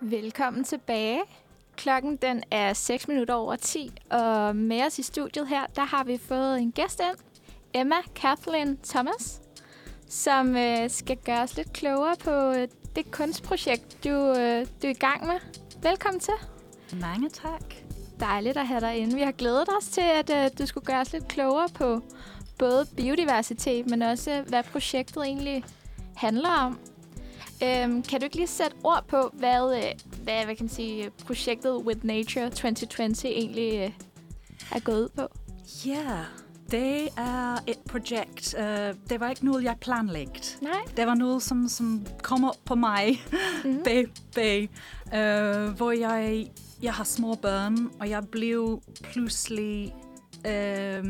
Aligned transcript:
Velkommen 0.00 0.64
tilbage. 0.64 1.20
Klokken 1.76 2.16
den 2.16 2.42
er 2.50 2.72
6 2.72 3.08
minutter 3.08 3.34
over 3.34 3.56
10, 3.56 3.90
og 4.10 4.56
med 4.56 4.86
os 4.86 4.98
i 4.98 5.02
studiet 5.02 5.48
her, 5.48 5.66
der 5.76 5.84
har 5.84 6.04
vi 6.04 6.18
fået 6.18 6.58
en 6.58 6.72
gæst 6.72 7.00
ind, 7.00 7.18
Emma 7.74 7.96
Kathleen 8.14 8.78
Thomas, 8.84 9.40
som 10.08 10.56
øh, 10.56 10.90
skal 10.90 11.16
gøre 11.16 11.42
os 11.42 11.56
lidt 11.56 11.72
klogere 11.72 12.16
på 12.24 12.30
øh, 12.30 12.68
det 12.96 13.10
kunstprojekt, 13.10 14.04
du, 14.04 14.10
øh, 14.10 14.66
du 14.82 14.86
er 14.86 14.90
i 14.90 14.92
gang 14.92 15.26
med. 15.26 15.40
Velkommen 15.82 16.20
til. 16.20 16.34
Mange 17.00 17.28
tak. 17.28 17.74
Dejligt 18.20 18.56
at 18.56 18.66
have 18.66 18.80
dig 18.80 18.96
inde. 18.96 19.14
Vi 19.14 19.22
har 19.22 19.32
glædet 19.32 19.68
os 19.78 19.88
til, 19.88 20.04
at 20.14 20.30
øh, 20.30 20.50
du 20.58 20.66
skulle 20.66 20.86
gøre 20.86 21.00
os 21.00 21.12
lidt 21.12 21.28
klogere 21.28 21.68
på 21.74 22.00
både 22.58 22.86
biodiversitet, 22.96 23.90
men 23.90 24.02
også 24.02 24.44
hvad 24.48 24.62
projektet 24.62 25.24
egentlig 25.24 25.64
handler 26.16 26.50
om. 26.50 26.78
Øhm, 27.62 28.02
kan 28.02 28.20
du 28.20 28.24
ikke 28.24 28.36
lige 28.36 28.46
sætte 28.46 28.76
ord 28.84 29.04
på, 29.08 29.30
hvad, 29.32 29.76
øh, 29.76 30.22
hvad, 30.22 30.44
hvad 30.44 30.56
kan 30.56 30.64
man 30.64 30.68
sige, 30.68 31.10
projektet 31.26 31.76
With 31.76 32.06
Nature 32.06 32.50
2020 32.50 33.32
egentlig 33.32 33.74
øh, 33.74 33.90
er 34.72 34.80
gået 34.80 35.02
ud 35.02 35.08
på? 35.08 35.22
Ja, 35.86 35.90
yeah, 35.90 36.24
det 36.70 37.08
er 37.16 37.56
et 37.66 37.78
projekt. 37.88 38.54
Uh, 38.58 38.64
det 39.10 39.20
var 39.20 39.30
ikke 39.30 39.44
noget, 39.44 39.64
jeg 39.64 39.76
planlagt. 39.80 40.58
Nej. 40.62 40.80
Det 40.96 41.06
var 41.06 41.14
noget, 41.14 41.42
som, 41.42 41.68
som 41.68 42.06
kommer 42.22 42.52
på 42.64 42.74
mig 42.74 43.22
mm-hmm. 43.64 43.82
bag 44.34 44.68
uh, 45.06 45.72
hvor 45.76 45.90
jeg, 45.90 46.46
jeg 46.82 46.94
har 46.94 47.04
små 47.04 47.34
børn, 47.34 47.90
og 48.00 48.10
jeg 48.10 48.28
blev 48.28 48.82
pludselig 49.02 49.94
uh, 50.38 51.06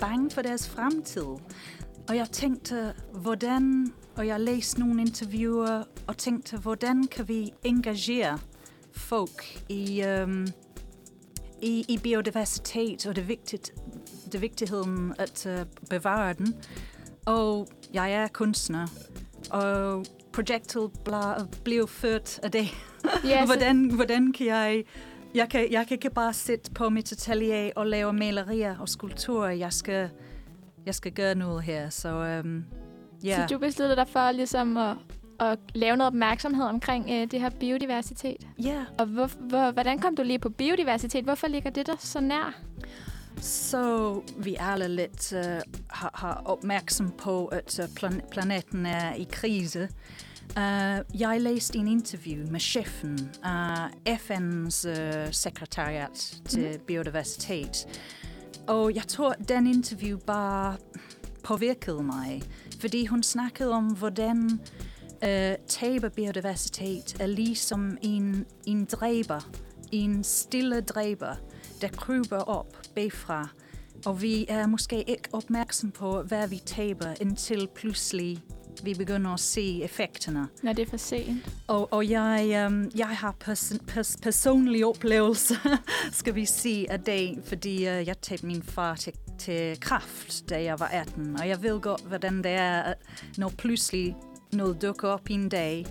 bange 0.00 0.30
for 0.30 0.42
deres 0.42 0.68
fremtid. 0.68 1.26
Og 2.08 2.16
jeg 2.16 2.28
tænkte, 2.32 2.94
hvordan, 3.12 3.92
og 4.16 4.26
jeg 4.26 4.40
læste 4.40 4.80
nogle 4.80 5.00
interviewer, 5.00 5.82
og 6.06 6.16
tænkte, 6.16 6.56
hvordan 6.56 7.06
kan 7.06 7.28
vi 7.28 7.52
engagere 7.64 8.38
folk 8.92 9.62
i, 9.68 10.04
um, 10.22 10.46
i, 11.62 11.84
i 11.88 11.98
biodiversitet, 12.02 13.06
og 13.06 13.16
det, 13.16 13.28
vigtigt, 13.28 13.72
det 14.32 14.40
vigtigheden 14.40 15.14
at 15.18 15.46
uh, 15.46 15.66
bevare 15.90 16.32
den. 16.32 16.54
Og 17.26 17.68
jeg 17.94 18.12
er 18.12 18.28
kunstner, 18.28 18.86
og 19.50 20.04
projektet 20.32 20.90
blev 21.64 21.88
ført 21.88 22.40
af 22.42 22.50
det. 22.50 22.66
Yes. 23.26 23.46
hvordan, 23.46 23.90
hvordan 23.90 24.32
kan 24.32 24.46
jeg... 24.46 24.84
Jeg 25.34 25.48
kan, 25.48 25.72
jeg 25.72 25.86
kan 25.86 25.94
ikke 25.94 26.10
bare 26.10 26.32
sidde 26.32 26.70
på 26.74 26.88
mit 26.88 27.12
atelier 27.12 27.70
og 27.76 27.86
lave 27.86 28.12
malerier 28.12 28.78
og 28.78 28.88
skulpturer. 28.88 29.50
Jeg 29.50 29.72
skal, 29.72 30.10
jeg 30.86 30.94
skal 30.94 31.12
gøre 31.12 31.34
noget 31.34 31.62
her. 31.62 31.90
Så, 31.90 32.40
um, 32.44 32.64
yeah. 33.26 33.48
så 33.48 33.54
du 33.54 33.58
besluttede 33.58 33.96
dig 33.96 34.08
for 34.08 34.32
ligesom 34.32 34.76
at, 34.76 34.96
at 35.40 35.58
lave 35.74 35.96
noget 35.96 36.06
opmærksomhed 36.06 36.64
omkring 36.64 37.10
øh, 37.10 37.30
det 37.30 37.40
her 37.40 37.50
biodiversitet? 37.50 38.46
Ja. 38.62 38.68
Yeah. 38.68 38.86
Og 38.98 39.06
hvor, 39.06 39.26
hvor, 39.26 39.70
hvordan 39.70 39.98
kom 39.98 40.16
du 40.16 40.22
lige 40.22 40.38
på 40.38 40.48
biodiversitet? 40.48 41.24
Hvorfor 41.24 41.46
ligger 41.46 41.70
det 41.70 41.86
der 41.86 41.96
så 41.98 42.20
nær? 42.20 42.60
Så 43.40 44.20
vi 44.36 44.56
alle 44.60 44.88
lidt 44.88 45.32
uh, 45.32 45.40
har, 45.90 46.10
har 46.14 46.42
opmærksom 46.44 47.10
på, 47.10 47.46
at 47.46 47.78
uh, 47.78 47.84
plan- 47.94 48.22
planeten 48.30 48.86
er 48.86 49.14
i 49.14 49.26
krise. 49.32 49.88
Uh, 50.56 51.20
jeg 51.20 51.36
læste 51.40 51.78
en 51.78 51.88
interview 51.88 52.50
med 52.50 52.60
chefen 52.60 53.30
af 53.44 53.88
uh, 54.08 54.16
FN's 54.16 54.88
uh, 54.88 55.32
sekretariat 55.32 56.40
til 56.48 56.60
mm-hmm. 56.60 56.80
biodiversitet. 56.86 57.86
Og 58.68 58.94
jeg 58.94 59.02
tror, 59.08 59.32
den 59.32 59.66
interview 59.66 60.18
bare 60.18 60.76
påvirkede 61.42 62.02
mig, 62.02 62.42
fordi 62.80 63.06
hun 63.06 63.22
snakkede 63.22 63.72
om, 63.72 63.84
hvordan 63.84 64.60
øh, 65.24 65.54
tab 65.68 66.04
af 66.04 66.12
biodiversitet 66.12 67.16
er 67.20 67.26
ligesom 67.26 67.98
en, 68.02 68.46
en 68.66 68.84
dræber, 68.84 69.50
en 69.92 70.24
stille 70.24 70.80
dræber, 70.80 71.34
der 71.80 71.88
kryber 71.88 72.38
op 72.38 72.76
bagfra. 72.94 73.48
Og 74.06 74.22
vi 74.22 74.46
er 74.48 74.66
måske 74.66 75.02
ikke 75.02 75.28
opmærksom 75.32 75.90
på, 75.90 76.22
hvad 76.22 76.48
vi 76.48 76.60
taber, 76.66 77.14
indtil 77.20 77.68
pludselig 77.74 78.42
vi 78.84 78.94
begynder 78.94 79.30
at 79.30 79.40
se 79.40 79.82
effekterne. 79.82 80.48
Når 80.62 80.72
det 80.72 80.86
er 80.86 80.90
for 80.90 80.96
sent. 80.96 81.48
Og, 81.66 81.92
og 81.92 82.10
jeg, 82.10 82.66
um, 82.66 82.90
jeg 82.96 83.08
har 83.08 83.34
pers- 83.44 83.78
pers- 83.86 84.16
personlige 84.22 84.86
oplevelser, 84.86 85.78
skal 86.12 86.34
vi 86.34 86.44
sige, 86.44 86.90
af 86.90 87.00
det, 87.00 87.38
fordi 87.44 87.76
uh, 87.76 88.06
jeg 88.06 88.18
tabte 88.22 88.46
min 88.46 88.62
far 88.62 88.94
til, 88.94 89.12
til 89.38 89.80
kraft, 89.80 90.48
da 90.48 90.62
jeg 90.62 90.80
var 90.80 90.88
18. 90.88 91.36
Og 91.40 91.48
jeg 91.48 91.62
ved 91.62 91.80
godt, 91.80 92.04
hvordan 92.04 92.36
det 92.36 92.52
er, 92.52 92.94
når 93.38 93.48
pludselig 93.48 94.16
noget 94.52 94.82
dukker 94.82 95.08
op 95.08 95.30
en 95.30 95.48
dag, 95.48 95.86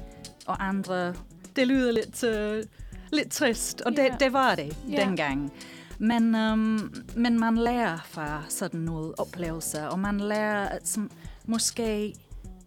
og 0.47 0.67
andre... 0.67 1.13
Det 1.55 1.67
lyder 1.67 1.91
lidt, 1.91 2.23
uh, 2.23 2.69
lidt 3.11 3.31
trist, 3.31 3.81
og 3.81 3.93
yeah. 3.99 4.11
det, 4.11 4.19
det 4.19 4.33
var 4.33 4.55
det 4.55 4.77
yeah. 4.89 5.07
dengang. 5.07 5.53
Men, 5.99 6.35
um, 6.35 6.93
men 7.15 7.39
man 7.39 7.57
lærer 7.57 7.97
fra 8.05 8.43
sådan 8.49 8.79
noget 8.79 9.13
oplevelse, 9.17 9.89
og 9.89 9.99
man 9.99 10.19
lærer 10.19 10.69
at 10.69 10.87
som, 10.87 11.11
måske 11.45 12.13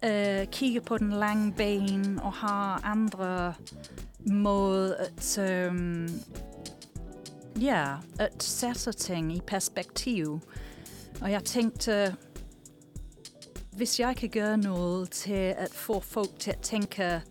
øh, 0.05 0.47
kigge 0.47 0.81
på 0.81 0.99
den 0.99 1.11
lange 1.11 1.53
bane 1.53 2.23
og 2.23 2.33
har 2.33 2.81
andre 2.85 3.55
måder 4.27 4.95
at, 4.95 5.39
um, 5.71 6.09
ja, 7.61 7.97
at 8.19 8.43
sætte 8.43 8.93
ting 8.93 9.37
i 9.37 9.41
perspektiv. 9.47 10.41
Og 11.21 11.31
jeg 11.31 11.45
tænkte, 11.45 12.17
hvis 13.73 14.01
jeg 14.01 14.17
kan 14.17 14.29
gøre 14.29 14.59
noget 14.59 15.11
til 15.11 15.55
at 15.59 15.71
få 15.73 16.01
folk 16.01 16.39
til 16.39 16.51
at 16.51 16.61
tænke 16.61 17.23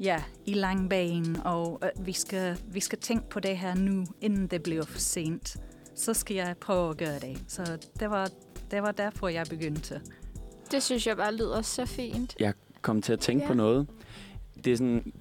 ja, 0.00 0.22
i 0.46 0.54
lang 0.54 0.90
bane, 0.90 1.42
og 1.44 1.78
at 1.82 2.06
vi 2.06 2.12
skal, 2.12 2.58
vi 2.66 2.80
skal 2.80 2.98
tænke 2.98 3.28
på 3.28 3.40
det 3.40 3.58
her 3.58 3.74
nu, 3.74 4.04
inden 4.20 4.46
det 4.46 4.62
bliver 4.62 4.84
for 4.84 4.98
sent, 4.98 5.56
så 5.94 6.14
skal 6.14 6.36
jeg 6.36 6.56
prøve 6.60 6.90
at 6.90 6.96
gøre 6.96 7.18
det. 7.18 7.44
Så 7.48 7.78
det 8.00 8.10
var, 8.10 8.30
det 8.70 8.82
var 8.82 8.92
derfor, 8.92 9.28
jeg 9.28 9.46
begyndte. 9.50 10.00
Det 10.70 10.82
synes 10.82 11.06
jeg 11.06 11.16
bare 11.16 11.34
lyder 11.34 11.62
så 11.62 11.86
fint. 11.86 12.36
Jeg 12.40 12.52
kom 12.82 13.02
til 13.02 13.12
at 13.12 13.20
tænke 13.20 13.42
ja. 13.42 13.48
på 13.48 13.54
noget. 13.54 13.86
Det 14.64 14.72
er 14.72 14.76
sådan, 14.76 15.12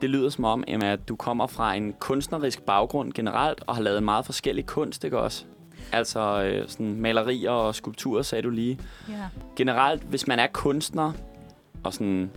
det 0.00 0.10
lyder 0.10 0.30
som 0.30 0.44
om, 0.44 0.64
Emma, 0.68 0.92
at 0.92 1.08
du 1.08 1.16
kommer 1.16 1.46
fra 1.46 1.74
en 1.74 1.92
kunstnerisk 1.92 2.62
baggrund 2.62 3.12
generelt, 3.12 3.64
og 3.66 3.74
har 3.74 3.82
lavet 3.82 4.02
meget 4.02 4.26
forskellig 4.26 4.66
kunst, 4.66 5.04
ikke 5.04 5.18
også? 5.18 5.44
Altså 5.92 6.42
øh, 6.42 6.68
sådan 6.68 6.94
malerier 7.00 7.50
og 7.50 7.74
skulpturer, 7.74 8.22
sagde 8.22 8.42
du 8.42 8.50
lige. 8.50 8.78
Ja. 9.08 9.28
Generelt, 9.56 10.02
hvis 10.02 10.26
man 10.26 10.38
er 10.38 10.46
kunstner, 10.46 11.12
og 11.84 11.94
sådan 11.94 12.30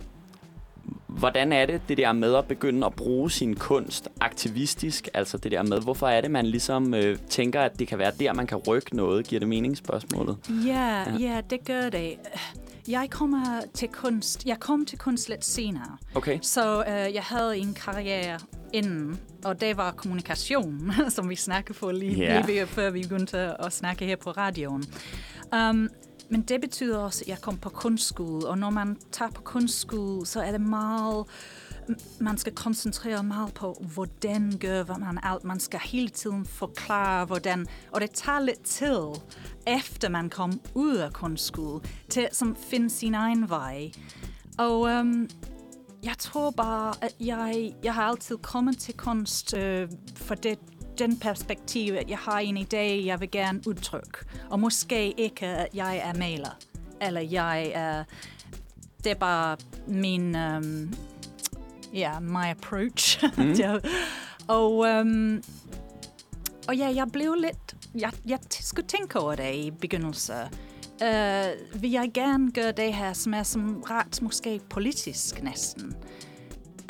Hvordan 1.18 1.52
er 1.52 1.66
det, 1.66 1.80
det 1.88 1.98
der 1.98 2.12
med 2.12 2.34
at 2.34 2.44
begynde 2.44 2.86
at 2.86 2.94
bruge 2.94 3.30
sin 3.30 3.56
kunst 3.56 4.08
aktivistisk? 4.20 5.08
Altså 5.14 5.38
det 5.38 5.52
der 5.52 5.62
med, 5.62 5.80
hvorfor 5.80 6.08
er 6.08 6.20
det, 6.20 6.30
man 6.30 6.46
ligesom 6.46 6.94
øh, 6.94 7.18
tænker, 7.28 7.60
at 7.60 7.78
det 7.78 7.88
kan 7.88 7.98
være 7.98 8.12
der, 8.20 8.32
man 8.32 8.46
kan 8.46 8.58
rykke 8.58 8.96
noget? 8.96 9.26
Giver 9.26 9.40
det 9.40 9.48
mening, 9.48 9.76
spørgsmålet? 9.76 10.36
Ja, 10.66 10.98
ja, 10.98 11.16
ja 11.20 11.40
det 11.50 11.64
gør 11.64 11.88
det. 11.88 12.14
Jeg 12.88 13.10
kommer 13.10 13.60
til 13.74 13.88
kunst. 13.88 14.46
Jeg 14.46 14.60
kom 14.60 14.86
til 14.86 14.98
kunst 14.98 15.28
lidt 15.28 15.44
senere. 15.44 15.96
Okay. 16.14 16.38
Så 16.42 16.84
øh, 16.88 17.14
jeg 17.14 17.22
havde 17.22 17.58
en 17.58 17.74
karriere 17.74 18.38
inden, 18.72 19.20
og 19.44 19.60
det 19.60 19.76
var 19.76 19.90
kommunikation, 19.90 20.92
som 21.16 21.30
vi 21.30 21.36
snakkede 21.36 21.78
for 21.78 21.92
lige, 21.92 22.22
yeah. 22.22 22.46
lige 22.46 22.66
før 22.66 22.90
vi 22.90 23.02
begyndte 23.02 23.38
at 23.38 23.72
snakke 23.72 24.04
her 24.04 24.16
på 24.16 24.30
radioen. 24.30 24.84
Um, 25.52 25.88
men 26.30 26.42
det 26.42 26.60
betyder 26.60 26.98
også, 26.98 27.24
at 27.24 27.28
jeg 27.28 27.40
kom 27.40 27.56
på 27.56 27.68
kunstskole, 27.68 28.46
og 28.46 28.58
når 28.58 28.70
man 28.70 28.96
tager 29.12 29.30
på 29.30 29.42
kunstskole, 29.42 30.26
så 30.26 30.40
er 30.40 30.52
det 30.52 30.60
meget 30.60 31.26
man 32.20 32.38
skal 32.38 32.54
koncentrere 32.54 33.22
meget 33.22 33.54
på, 33.54 33.84
hvordan 33.94 34.52
gør 34.60 34.98
man 34.98 35.18
alt. 35.22 35.44
Man 35.44 35.60
skal 35.60 35.80
hele 35.80 36.08
tiden 36.08 36.46
forklare, 36.46 37.24
hvordan. 37.24 37.66
Og 37.92 38.00
det 38.00 38.10
tager 38.10 38.40
lidt 38.40 38.62
tid, 38.62 39.00
efter 39.66 40.08
man 40.08 40.30
kom 40.30 40.60
ud 40.74 40.96
af 40.96 41.12
kunstskole, 41.12 41.80
til 42.08 42.20
at 42.20 42.42
finde 42.70 42.90
sin 42.90 43.14
egen 43.14 43.48
vej. 43.48 43.90
Og 44.58 44.88
øhm, 44.88 45.30
jeg 46.02 46.14
tror 46.18 46.50
bare, 46.50 46.94
at 47.02 47.14
jeg, 47.20 47.74
jeg 47.84 47.94
har 47.94 48.02
altid 48.02 48.36
kommet 48.36 48.78
til 48.78 48.94
kunst 48.94 49.56
øh, 49.56 49.88
for 50.16 50.34
det 50.34 50.58
den 50.98 51.18
perspektiv, 51.18 51.94
at 51.94 52.10
jeg 52.10 52.18
har 52.18 52.38
en 52.38 52.56
idé, 52.56 53.06
jeg 53.06 53.20
vil 53.20 53.30
gerne 53.30 53.60
udtrykke. 53.66 54.18
Og 54.50 54.60
måske 54.60 55.20
ikke, 55.20 55.46
at 55.46 55.68
jeg 55.74 56.02
er 56.04 56.18
maler. 56.18 56.58
Eller 57.02 57.20
jeg 57.20 57.72
er... 57.74 58.04
Det 59.04 59.10
er 59.12 59.14
bare 59.14 59.56
min... 59.86 60.36
Um, 60.36 60.94
ja, 61.94 62.12
yeah, 62.12 62.22
my 62.22 62.50
approach. 62.50 63.24
Mm. 63.36 63.54
og, 64.48 64.78
um, 64.78 65.42
og 66.68 66.76
ja, 66.76 66.92
jeg 66.94 67.06
blev 67.12 67.34
lidt... 67.34 67.76
Jeg, 67.94 68.12
jeg 68.26 68.38
skulle 68.50 68.88
tænke 68.88 69.20
over 69.20 69.34
det 69.34 69.54
i 69.54 69.70
begyndelsen. 69.70 70.34
Uh, 71.02 71.82
vil 71.82 71.90
jeg 71.90 72.10
gerne 72.14 72.52
gøre 72.52 72.72
det 72.72 72.94
her, 72.94 73.12
som 73.12 73.34
er 73.34 73.42
som 73.42 73.82
ret 73.90 74.22
måske 74.22 74.60
politisk 74.70 75.42
næsten. 75.42 75.96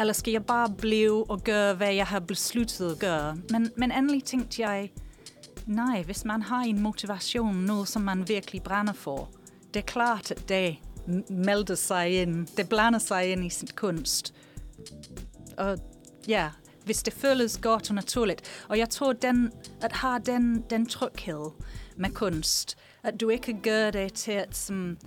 Eller 0.00 0.12
skal 0.12 0.32
jeg 0.32 0.46
bare 0.46 0.70
blive 0.78 1.30
og 1.30 1.44
gøre, 1.44 1.74
hvad 1.74 1.94
jeg 1.94 2.06
har 2.06 2.20
besluttet 2.20 2.90
at 2.92 2.98
gøre? 2.98 3.36
Men, 3.50 3.70
men 3.76 3.92
endelig 3.92 4.24
tænkte 4.24 4.62
jeg, 4.62 4.90
nej, 5.66 6.02
hvis 6.02 6.24
man 6.24 6.42
har 6.42 6.60
en 6.60 6.80
motivation, 6.80 7.56
noget 7.56 7.88
som 7.88 8.02
man 8.02 8.28
virkelig 8.28 8.62
brænder 8.62 8.92
for, 8.92 9.28
det 9.74 9.80
er 9.80 9.86
klart, 9.86 10.30
at 10.30 10.48
det 10.48 10.76
melder 11.30 11.74
sig 11.74 12.22
ind, 12.22 12.46
det 12.46 12.68
blander 12.68 12.98
sig 12.98 13.32
ind 13.32 13.44
i 13.44 13.50
sin 13.50 13.68
kunst. 13.76 14.34
Og 15.58 15.78
ja, 16.28 16.50
hvis 16.84 17.02
det 17.02 17.12
føles 17.12 17.58
godt 17.58 17.88
og 17.90 17.94
naturligt. 17.94 18.64
Og 18.68 18.78
jeg 18.78 18.90
tror, 18.90 19.12
den, 19.12 19.52
at 19.82 19.92
have 19.92 20.18
den, 20.26 20.64
den 20.70 20.86
tryghed 20.86 21.50
med 21.96 22.10
kunst, 22.10 22.76
at 23.02 23.20
du 23.20 23.28
ikke 23.28 23.58
gør 23.62 23.90
det 23.90 24.12
til 24.12 24.32
at 24.32 24.56
som, 24.56 24.98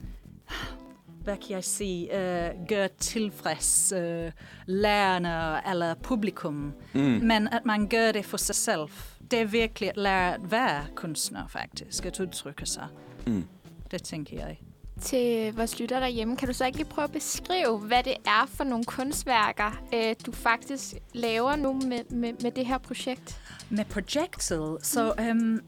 hvad 1.29 1.37
kan 1.37 1.51
jeg 1.51 1.63
sige, 1.63 2.07
uh, 2.07 2.67
gør 2.67 2.87
tilfreds 2.87 3.93
uh, 3.95 4.31
lærerne 4.65 5.69
eller 5.69 5.95
publikum, 5.95 6.73
mm. 6.93 6.99
men 7.01 7.47
at 7.47 7.65
man 7.65 7.87
gør 7.87 8.11
det 8.11 8.25
for 8.25 8.37
sig 8.37 8.55
selv. 8.55 8.87
Det 9.31 9.39
er 9.39 9.45
virkelig 9.45 9.89
at 9.89 9.97
lære 9.97 10.33
at 10.33 10.51
være 10.51 10.85
kunstner, 10.95 11.47
faktisk, 11.47 12.05
at 12.05 12.19
udtrykke 12.19 12.65
sig. 12.65 12.87
Mm. 13.27 13.43
Det 13.91 14.03
tænker 14.03 14.37
jeg 14.37 14.57
til 15.01 15.55
vores 15.55 15.79
lytter 15.79 15.99
derhjemme, 15.99 16.37
kan 16.37 16.47
du 16.47 16.53
så 16.53 16.65
ikke 16.65 16.77
lige 16.77 16.89
prøve 16.89 17.03
at 17.03 17.11
beskrive, 17.11 17.77
hvad 17.77 18.03
det 18.03 18.15
er 18.25 18.45
for 18.47 18.63
nogle 18.63 18.85
kunstværker, 18.85 19.81
øh, 19.93 20.15
du 20.25 20.31
faktisk 20.31 20.93
laver 21.13 21.55
nu 21.55 21.73
med, 21.73 22.03
med, 22.09 22.33
med 22.41 22.51
det 22.51 22.65
her 22.65 22.77
projekt? 22.77 23.41
Med 23.69 23.85
projektet? 23.85 24.77
Så 24.81 25.13
øhm, 25.19 25.59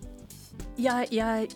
jeg, 0.79 1.07
jeg, 1.11 1.47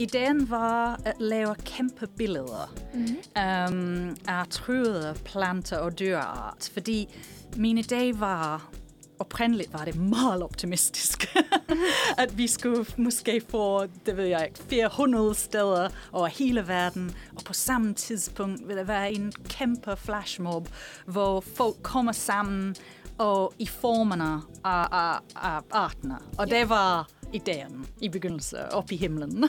ideen 0.00 0.50
var 0.50 1.00
at 1.04 1.14
lave 1.18 1.54
kæmpe 1.54 2.06
billeder 2.06 2.74
mm-hmm. 2.94 3.16
øhm, 3.42 4.16
af 4.28 4.46
truede 4.50 5.16
planter 5.24 5.76
og 5.76 5.98
dyreart, 5.98 6.70
fordi 6.72 7.08
min 7.56 7.78
idé 7.78 8.18
var 8.18 8.70
oprindeligt 9.18 9.72
var 9.72 9.84
det 9.84 9.96
meget 9.96 10.42
optimistisk, 10.42 11.36
at 12.22 12.38
vi 12.38 12.46
skulle 12.46 12.86
måske 12.96 13.42
få, 13.48 13.86
det 14.06 14.16
ved 14.16 14.24
jeg 14.24 14.44
ikke, 14.44 14.60
400 14.68 15.34
steder 15.34 15.88
over 16.12 16.26
hele 16.26 16.68
verden, 16.68 17.14
og 17.36 17.42
på 17.44 17.52
samme 17.52 17.94
tidspunkt 17.94 18.68
vil 18.68 18.76
der 18.76 18.84
være 18.84 19.12
en 19.12 19.32
kæmpe 19.48 19.96
flashmob, 19.96 20.68
hvor 21.06 21.40
folk 21.40 21.76
kommer 21.82 22.12
sammen 22.12 22.76
og 23.18 23.52
i 23.58 23.66
formerne 23.66 24.42
af, 24.64 24.86
af, 24.92 25.18
af 25.36 25.60
artene. 25.70 26.18
Og 26.38 26.48
ja. 26.48 26.58
det 26.58 26.68
var 26.68 27.08
ideen 27.32 27.86
i 28.00 28.08
begyndelsen 28.08 28.58
op 28.72 28.92
i 28.92 28.96
himlen. 28.96 29.44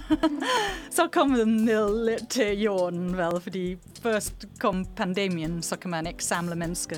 så 0.97 1.07
kom 1.11 1.33
den 1.33 1.47
ned 1.47 2.05
lidt 2.05 2.29
til 2.29 2.61
jorden, 2.61 3.17
vel, 3.17 3.41
fordi 3.41 3.77
først 4.01 4.45
kom 4.59 4.85
pandemien, 4.95 5.63
så 5.63 5.75
kan 5.75 5.89
man 5.89 6.07
ikke 6.07 6.23
samle 6.23 6.55
mennesker 6.55 6.97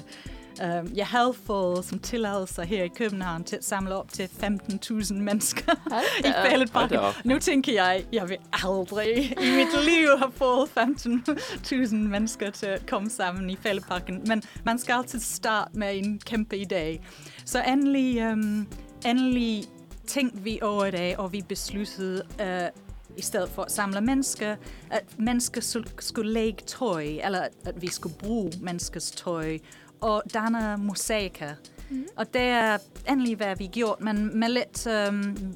Uh, 0.61 0.97
jeg 0.97 1.07
havde 1.07 1.33
fået 1.45 1.85
som 1.85 1.99
tilladelse 1.99 2.63
her 2.63 2.83
i 2.83 2.87
København 2.87 3.43
til 3.43 3.55
at 3.55 3.63
samle 3.63 3.95
op 3.95 4.11
til 4.11 4.29
15.000 4.43 5.13
mennesker 5.13 5.71
i 6.27 6.31
Fælledparken. 6.49 6.99
Nu 7.23 7.39
tænker 7.39 7.73
jeg, 7.73 8.05
jeg 8.13 8.29
vil 8.29 8.37
aldrig 8.53 9.17
i 9.17 9.51
mit 9.55 9.83
liv 9.89 10.07
have 10.17 10.31
fået 10.31 10.69
15.000 10.77 11.95
mennesker 11.95 12.49
til 12.49 12.65
at 12.65 12.85
komme 12.85 13.09
sammen 13.09 13.49
i 13.49 13.55
Fælledparken. 13.55 14.23
Men 14.27 14.43
man 14.65 14.79
skal 14.79 14.93
altid 14.93 15.19
starte 15.19 15.79
med 15.79 15.97
en 15.97 16.19
kæmpe 16.25 16.55
idé. 16.55 17.03
Så 17.45 17.63
endelig, 17.67 18.31
um, 18.31 18.67
endelig 19.05 19.63
tænkte 20.07 20.41
vi 20.41 20.59
over 20.61 20.91
det, 20.91 21.17
og 21.17 21.33
vi 21.33 21.41
besluttede 21.49 22.23
uh, 22.39 22.81
i 23.17 23.21
stedet 23.21 23.49
for 23.49 23.61
at 23.61 23.71
samle 23.71 24.01
mennesker, 24.01 24.55
at 24.91 25.19
mennesker 25.19 25.83
skulle 25.99 26.31
lægge 26.31 26.63
tøj, 26.65 27.03
eller 27.03 27.47
at 27.65 27.81
vi 27.81 27.87
skulle 27.87 28.15
bruge 28.17 28.51
menneskers 28.61 29.11
tøj 29.11 29.57
og 30.01 30.23
danne 30.33 30.77
mosaikker. 30.77 31.49
Mm. 31.89 32.05
Og 32.15 32.33
det 32.33 32.41
er 32.41 32.77
endelig, 33.09 33.35
hvad 33.35 33.55
vi 33.55 33.67
gjort, 33.67 34.01
men 34.01 34.39
med 34.39 34.49
lidt 34.49 34.87
um, 34.87 35.55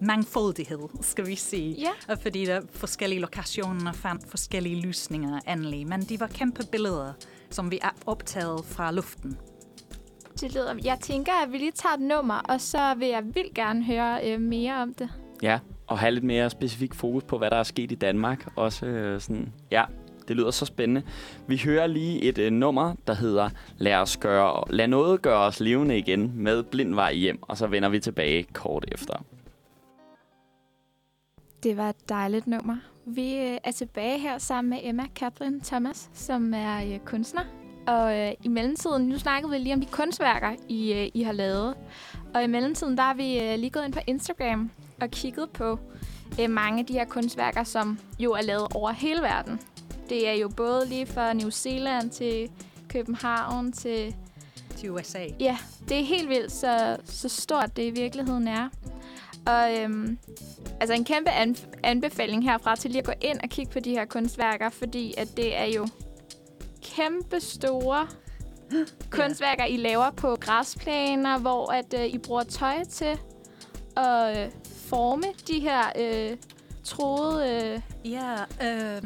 mangfoldighed, 0.00 0.88
skal 1.00 1.26
vi 1.26 1.36
sige. 1.36 1.86
Yeah. 2.10 2.18
Fordi 2.22 2.44
der 2.44 2.60
forskellige 2.70 3.20
lokationer 3.20 3.92
fandt 3.92 4.30
forskellige 4.30 4.80
løsninger 4.80 5.40
endelig. 5.48 5.86
Men 5.86 6.02
de 6.02 6.20
var 6.20 6.26
kæmpe 6.26 6.62
billeder, 6.72 7.12
som 7.50 7.70
vi 7.70 7.80
optaget 8.06 8.64
fra 8.64 8.92
luften. 8.92 9.38
Det 10.40 10.54
lyder, 10.54 10.74
jeg 10.84 10.98
tænker, 11.00 11.32
at 11.32 11.52
vi 11.52 11.58
lige 11.58 11.72
tager 11.72 11.94
et 11.94 12.00
nummer, 12.00 12.34
og 12.34 12.60
så 12.60 12.94
vil 12.98 13.08
jeg 13.08 13.22
vildt 13.34 13.54
gerne 13.54 13.84
høre 13.84 14.30
øh, 14.30 14.40
mere 14.40 14.82
om 14.82 14.94
det. 14.94 15.08
Ja, 15.42 15.58
og 15.86 15.98
have 15.98 16.10
lidt 16.10 16.24
mere 16.24 16.50
specifik 16.50 16.94
fokus 16.94 17.24
på, 17.24 17.38
hvad 17.38 17.50
der 17.50 17.56
er 17.56 17.62
sket 17.62 17.92
i 17.92 17.94
Danmark. 17.94 18.52
Også 18.56 18.86
øh, 18.86 19.20
sådan, 19.20 19.52
ja, 19.70 19.84
det 20.28 20.36
lyder 20.36 20.50
så 20.50 20.66
spændende. 20.66 21.02
Vi 21.46 21.60
hører 21.64 21.86
lige 21.86 22.22
et 22.22 22.38
uh, 22.38 22.52
nummer, 22.52 22.94
der 23.06 23.14
hedder 23.14 23.50
Lad, 23.78 23.94
os 23.94 24.16
gøre, 24.16 24.64
lad 24.70 24.88
noget 24.88 25.22
gøre 25.22 25.40
os 25.40 25.60
levende 25.60 25.98
igen 25.98 26.32
med 26.34 26.62
Blindvej 26.62 27.14
hjem, 27.14 27.42
og 27.42 27.56
så 27.56 27.66
vender 27.66 27.88
vi 27.88 28.00
tilbage 28.00 28.42
kort 28.52 28.84
efter. 28.92 29.24
Det 31.62 31.76
var 31.76 31.88
et 31.88 32.08
dejligt 32.08 32.46
nummer. 32.46 32.76
Vi 33.06 33.34
uh, 33.34 33.56
er 33.64 33.72
tilbage 33.74 34.18
her 34.18 34.38
sammen 34.38 34.70
med 34.70 34.78
Emma 34.82 35.04
Catherine 35.14 35.60
Thomas, 35.60 36.10
som 36.12 36.54
er 36.54 36.94
uh, 36.94 36.98
kunstner. 37.04 37.63
Og 37.86 38.04
uh, 38.04 38.32
i 38.44 38.48
mellemtiden, 38.48 39.08
nu 39.08 39.18
snakkede 39.18 39.52
vi 39.52 39.58
lige 39.58 39.74
om 39.74 39.80
de 39.80 39.86
kunstværker, 39.86 40.50
I, 40.68 40.92
uh, 40.92 41.20
I 41.20 41.22
har 41.22 41.32
lavet. 41.32 41.74
Og 42.34 42.44
i 42.44 42.46
mellemtiden, 42.46 42.96
der 42.96 43.02
har 43.02 43.14
vi 43.14 43.36
uh, 43.36 43.58
lige 43.58 43.70
gået 43.70 43.84
ind 43.84 43.92
på 43.92 44.00
Instagram 44.06 44.70
og 45.00 45.10
kigget 45.10 45.50
på 45.50 45.78
uh, 46.42 46.50
mange 46.50 46.80
af 46.80 46.86
de 46.86 46.92
her 46.92 47.04
kunstværker, 47.04 47.64
som 47.64 47.98
jo 48.18 48.32
er 48.32 48.42
lavet 48.42 48.66
over 48.74 48.90
hele 48.90 49.22
verden. 49.22 49.60
Det 50.08 50.28
er 50.28 50.32
jo 50.32 50.48
både 50.48 50.88
lige 50.88 51.06
fra 51.06 51.32
New 51.32 51.50
Zealand 51.50 52.10
til 52.10 52.50
København 52.88 53.72
til... 53.72 54.14
Til 54.76 54.90
USA. 54.90 55.26
Ja, 55.40 55.58
det 55.88 56.00
er 56.00 56.04
helt 56.04 56.28
vildt, 56.28 56.52
så, 56.52 56.96
så 57.04 57.28
stort 57.28 57.76
det 57.76 57.82
i 57.82 57.90
virkeligheden 57.90 58.48
er. 58.48 58.68
Og 59.46 59.78
øhm, 59.80 60.18
altså 60.80 60.94
en 60.94 61.04
kæmpe 61.04 61.30
anf- 61.30 61.80
anbefaling 61.82 62.44
herfra 62.44 62.76
til 62.76 62.90
lige 62.90 63.00
at 63.00 63.06
gå 63.06 63.12
ind 63.20 63.40
og 63.42 63.48
kigge 63.48 63.72
på 63.72 63.80
de 63.80 63.90
her 63.90 64.04
kunstværker, 64.04 64.70
fordi 64.70 65.14
at 65.18 65.28
det 65.36 65.58
er 65.58 65.64
jo 65.64 65.86
kæmpe 66.84 67.40
store 67.40 68.08
kunstværker, 69.10 69.64
I 69.64 69.76
laver 69.76 70.10
på 70.10 70.36
græsplaner, 70.40 71.38
hvor 71.38 71.72
at 71.72 71.94
øh, 71.94 72.06
I 72.06 72.18
bruger 72.18 72.42
tøj 72.42 72.84
til 72.84 73.18
at 73.96 74.38
øh, 74.38 74.52
forme 74.88 75.26
de 75.48 75.60
her 75.60 75.82
øh, 75.98 76.36
troede... 76.84 77.50
Øh... 77.50 77.80
Ja, 78.12 78.34
øh, 78.62 79.02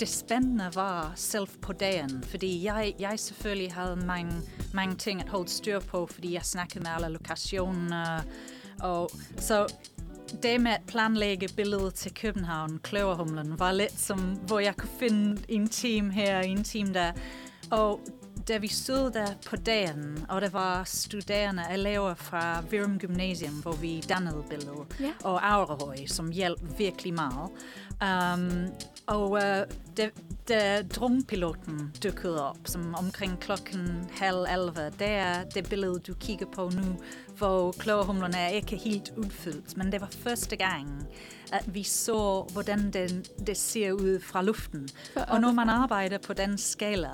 det 0.00 0.08
spændende 0.08 0.70
var 0.74 1.12
selv 1.16 1.46
på 1.62 1.72
dagen, 1.72 2.22
fordi 2.22 2.64
jeg, 2.64 2.94
jeg 2.98 3.18
selvfølgelig 3.18 3.72
havde 3.72 3.96
mange, 3.96 4.32
mange 4.74 4.94
ting 4.94 5.20
at 5.20 5.28
holde 5.28 5.48
styr 5.48 5.80
på, 5.80 6.06
fordi 6.06 6.34
jeg 6.34 6.42
snakkede 6.42 6.80
med 6.80 6.90
alle 6.94 7.08
lokationer. 7.08 8.22
Og 8.80 9.10
så 9.36 9.66
det 10.42 10.60
med 10.60 10.70
at 10.70 10.82
planlægge 10.86 11.48
billedet 11.56 11.94
til 11.94 12.14
København, 12.14 12.78
Kløverhumlen, 12.82 13.58
var 13.58 13.72
lidt 13.72 14.00
som, 14.00 14.18
hvor 14.18 14.58
jeg 14.58 14.76
kunne 14.76 14.98
finde 14.98 15.42
en 15.48 15.68
team 15.68 16.10
her 16.10 16.38
og 16.38 16.46
en 16.46 16.64
team 16.64 16.92
der. 16.92 17.12
Og 17.70 18.00
da 18.48 18.58
vi 18.58 18.68
stod 18.68 19.10
der 19.10 19.26
på 19.46 19.56
dagen, 19.56 20.26
og 20.28 20.40
der 20.40 20.48
var 20.48 20.84
studerende, 20.84 21.62
elever 21.72 22.14
fra 22.14 22.60
Virum 22.70 22.98
Gymnasium, 22.98 23.54
hvor 23.54 23.72
vi 23.72 24.00
dannede 24.00 24.44
billedet, 24.50 24.96
ja. 25.00 25.12
og 25.24 25.52
Aurehøj, 25.52 26.06
som 26.06 26.30
hjalp 26.30 26.60
virkelig 26.78 27.14
meget. 27.14 27.50
Um, 28.02 28.66
og 29.06 29.30
uh, 29.30 29.40
da, 29.96 30.10
da 30.48 30.82
dronepiloten 30.82 31.92
dukkede 32.04 32.48
op, 32.48 32.58
som 32.64 32.94
omkring 32.94 33.40
klokken 33.40 34.10
halv 34.10 34.46
11, 34.52 34.92
det 34.98 35.06
er 35.06 35.44
det 35.44 35.68
billede, 35.68 35.98
du 35.98 36.14
kigger 36.14 36.46
på 36.46 36.70
nu, 36.74 36.96
hvor 37.38 37.72
kløverhumlerne 37.72 38.36
er 38.36 38.48
ikke 38.48 38.76
helt 38.76 39.12
udfyldt, 39.16 39.76
men 39.76 39.92
det 39.92 40.00
var 40.00 40.10
første 40.10 40.56
gang, 40.56 41.06
at 41.52 41.74
vi 41.74 41.82
så, 41.82 42.48
hvordan 42.52 42.90
den, 42.90 43.24
det 43.46 43.56
ser 43.56 43.92
ud 43.92 44.20
fra 44.20 44.42
luften. 44.42 44.88
Og 45.28 45.40
når 45.40 45.52
man 45.52 45.68
arbejder 45.68 46.18
på 46.18 46.32
den 46.32 46.58
skala, 46.58 47.10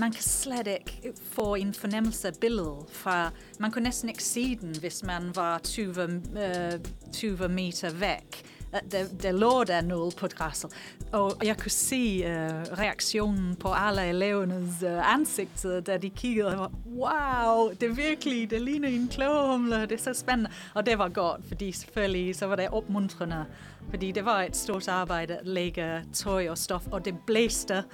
man 0.00 0.12
kan 0.12 0.22
slet 0.22 0.66
ikke 0.66 1.12
få 1.32 1.54
en 1.54 1.74
fornemmelse 1.74 2.28
af 2.28 2.34
billedet 2.40 2.84
fra... 2.88 3.30
Man 3.58 3.70
kunne 3.70 3.84
næsten 3.84 4.08
ikke 4.08 4.24
se 4.24 4.56
den, 4.56 4.76
hvis 4.80 5.02
man 5.02 5.22
var 5.34 5.58
20, 5.58 6.02
øh, 6.02 6.80
20 7.12 7.48
meter 7.48 7.90
væk. 7.90 8.44
Øh, 8.74 8.80
der, 8.92 9.04
der 9.22 9.32
lå 9.32 9.64
der 9.64 9.80
noget 9.80 10.16
på 10.16 10.28
græsset. 10.28 10.70
Og 11.12 11.36
jeg 11.44 11.56
kunne 11.58 11.70
se 11.70 12.24
uh, 12.24 12.30
reaktionen 12.78 13.56
på 13.56 13.72
alle 13.72 14.08
elevernes 14.08 14.82
uh, 14.82 15.14
ansigter, 15.14 15.80
da 15.80 15.96
de 15.96 16.10
kiggede 16.10 16.48
og 16.48 16.58
var, 16.58 16.70
wow, 16.86 17.70
det 17.80 17.82
er 17.82 17.94
virkelig, 17.94 18.50
det 18.50 18.62
ligner 18.62 18.88
en 18.88 19.08
klovhumle, 19.08 19.80
det 19.80 19.92
er 19.92 19.96
så 19.96 20.14
spændende. 20.14 20.50
Og 20.74 20.86
det 20.86 20.98
var 20.98 21.08
godt, 21.08 21.40
fordi 21.48 21.72
selvfølgelig 21.72 22.36
så 22.36 22.46
var 22.46 22.56
det 22.56 22.68
opmuntrende, 22.68 23.44
fordi 23.90 24.12
det 24.12 24.24
var 24.24 24.42
et 24.42 24.56
stort 24.56 24.88
arbejde 24.88 25.36
at 25.36 25.46
lægge 25.46 26.04
tøj 26.12 26.48
og 26.48 26.58
stof, 26.58 26.86
og 26.90 27.04
det 27.04 27.14
blæste. 27.26 27.84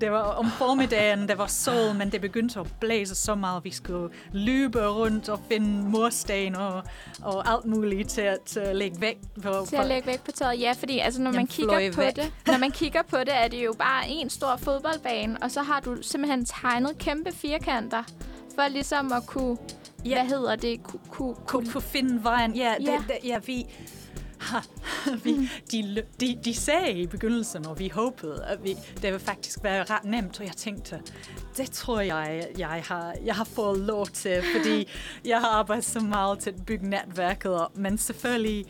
Det 0.00 0.12
var 0.12 0.22
om 0.22 0.50
formiddagen, 0.50 1.28
der 1.28 1.34
var 1.34 1.46
sol, 1.46 1.94
men 1.94 2.12
det 2.12 2.20
begyndte 2.20 2.60
at 2.60 2.66
blæse 2.80 3.14
så 3.14 3.34
meget, 3.34 3.64
vi 3.64 3.70
skulle 3.70 4.14
løbe 4.32 4.86
rundt 4.88 5.28
og 5.28 5.40
finde 5.48 5.88
mursten 5.88 6.54
og, 6.54 6.82
og 7.22 7.52
alt 7.52 7.64
muligt 7.64 8.08
til 8.08 8.20
at 8.20 8.56
uh, 8.56 8.76
lægge 8.76 9.00
væk 9.00 9.18
på. 9.42 9.66
Til 9.68 9.76
at 9.76 9.86
lægge 9.86 10.06
væk 10.06 10.24
på 10.24 10.32
tøjet, 10.32 10.60
ja, 10.60 10.72
fordi 10.72 10.98
altså, 10.98 11.22
når, 11.22 11.32
man 11.32 11.46
kigger 11.46 11.92
på 11.92 12.02
det, 12.02 12.32
når 12.46 12.58
man 12.58 12.70
kigger 12.70 13.02
på 13.02 13.18
det, 13.18 13.34
er 13.34 13.48
det 13.48 13.64
jo 13.64 13.74
bare 13.78 14.08
en 14.08 14.30
stor 14.30 14.56
fodboldbane, 14.56 15.38
og 15.42 15.50
så 15.50 15.62
har 15.62 15.80
du 15.80 16.02
simpelthen 16.02 16.44
tegnet 16.44 16.98
kæmpe 16.98 17.32
firkanter, 17.32 18.02
for 18.54 18.68
ligesom 18.68 19.12
at 19.12 19.26
kunne, 19.26 19.56
ja. 20.04 20.14
hvad 20.14 20.38
hedder 20.38 20.56
det, 20.56 20.82
kunne, 20.82 21.00
kunne, 21.10 21.34
kunne, 21.46 21.70
kunne 21.70 21.82
finde 21.82 22.24
vejen. 22.24 22.56
Ja, 22.56 22.74
ja. 22.80 22.92
Det, 22.92 23.04
det, 23.08 23.28
ja 23.28 23.38
vi 23.46 23.66
vi, 25.24 25.50
de, 25.72 26.02
de, 26.20 26.38
de 26.44 26.54
sagde 26.54 26.92
i 26.92 27.06
begyndelsen, 27.06 27.66
og 27.66 27.78
vi 27.78 27.88
håbede, 27.88 28.44
at 28.44 28.64
vi, 28.64 28.74
det 28.94 29.02
ville 29.02 29.18
faktisk 29.18 29.58
være 29.62 29.84
ret 29.84 30.04
nemt, 30.04 30.40
og 30.40 30.46
jeg 30.46 30.56
tænkte, 30.56 31.00
det 31.56 31.70
tror 31.70 32.00
jeg, 32.00 32.48
jeg 32.58 32.82
har, 32.88 33.14
jeg 33.24 33.34
har 33.34 33.44
fået 33.44 33.78
lov 33.78 34.06
til, 34.06 34.42
fordi 34.56 34.88
jeg 35.24 35.40
har 35.40 35.48
arbejdet 35.48 35.84
så 35.84 36.00
meget 36.00 36.38
til 36.38 36.50
at 36.50 36.66
bygge 36.66 36.88
netværket, 36.90 37.66
men 37.74 37.98
selvfølgelig 37.98 38.66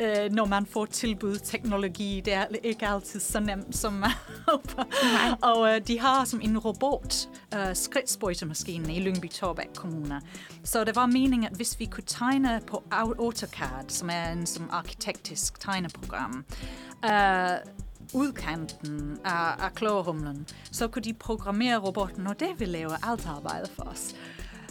øh, 0.00 0.32
når 0.32 0.44
man 0.44 0.66
får 0.66 0.86
tilbud 0.86 1.38
teknologi. 1.38 2.22
Det 2.24 2.32
er 2.32 2.44
ikke 2.62 2.88
altid 2.88 3.20
så 3.20 3.40
nemt, 3.40 3.76
som 3.76 3.92
man 3.92 4.10
håber. 4.48 4.84
Og 5.42 5.74
øh, 5.74 5.80
de 5.86 6.00
har 6.00 6.24
som 6.24 6.40
en 6.40 6.58
robot 6.58 7.28
øh, 7.54 7.76
skridtsprøjtemaskine 7.76 8.96
i 8.96 9.00
Lyngby 9.00 9.28
Torbæk 9.28 9.68
Kommune. 9.74 10.20
Så 10.64 10.84
det 10.84 10.96
var 10.96 11.06
meningen, 11.06 11.44
at 11.44 11.56
hvis 11.56 11.80
vi 11.80 11.84
kunne 11.84 12.04
tegne 12.06 12.60
på 12.66 12.82
AutoCAD, 12.90 13.88
som 13.88 14.10
er 14.12 14.32
en 14.32 14.46
som 14.46 14.68
arkitektisk 14.72 15.60
tegneprogram, 15.60 16.44
øh, 17.04 17.56
udkanten 18.14 19.18
af, 19.24 19.64
af 19.64 19.74
klorhumlen, 19.74 20.46
så 20.72 20.88
kunne 20.88 21.02
de 21.02 21.14
programmere 21.14 21.78
robotten, 21.78 22.26
og 22.26 22.40
det 22.40 22.48
vil 22.58 22.68
lave 22.68 22.90
alt 23.02 23.26
arbejdet 23.26 23.70
for 23.76 23.82
os. 23.82 24.14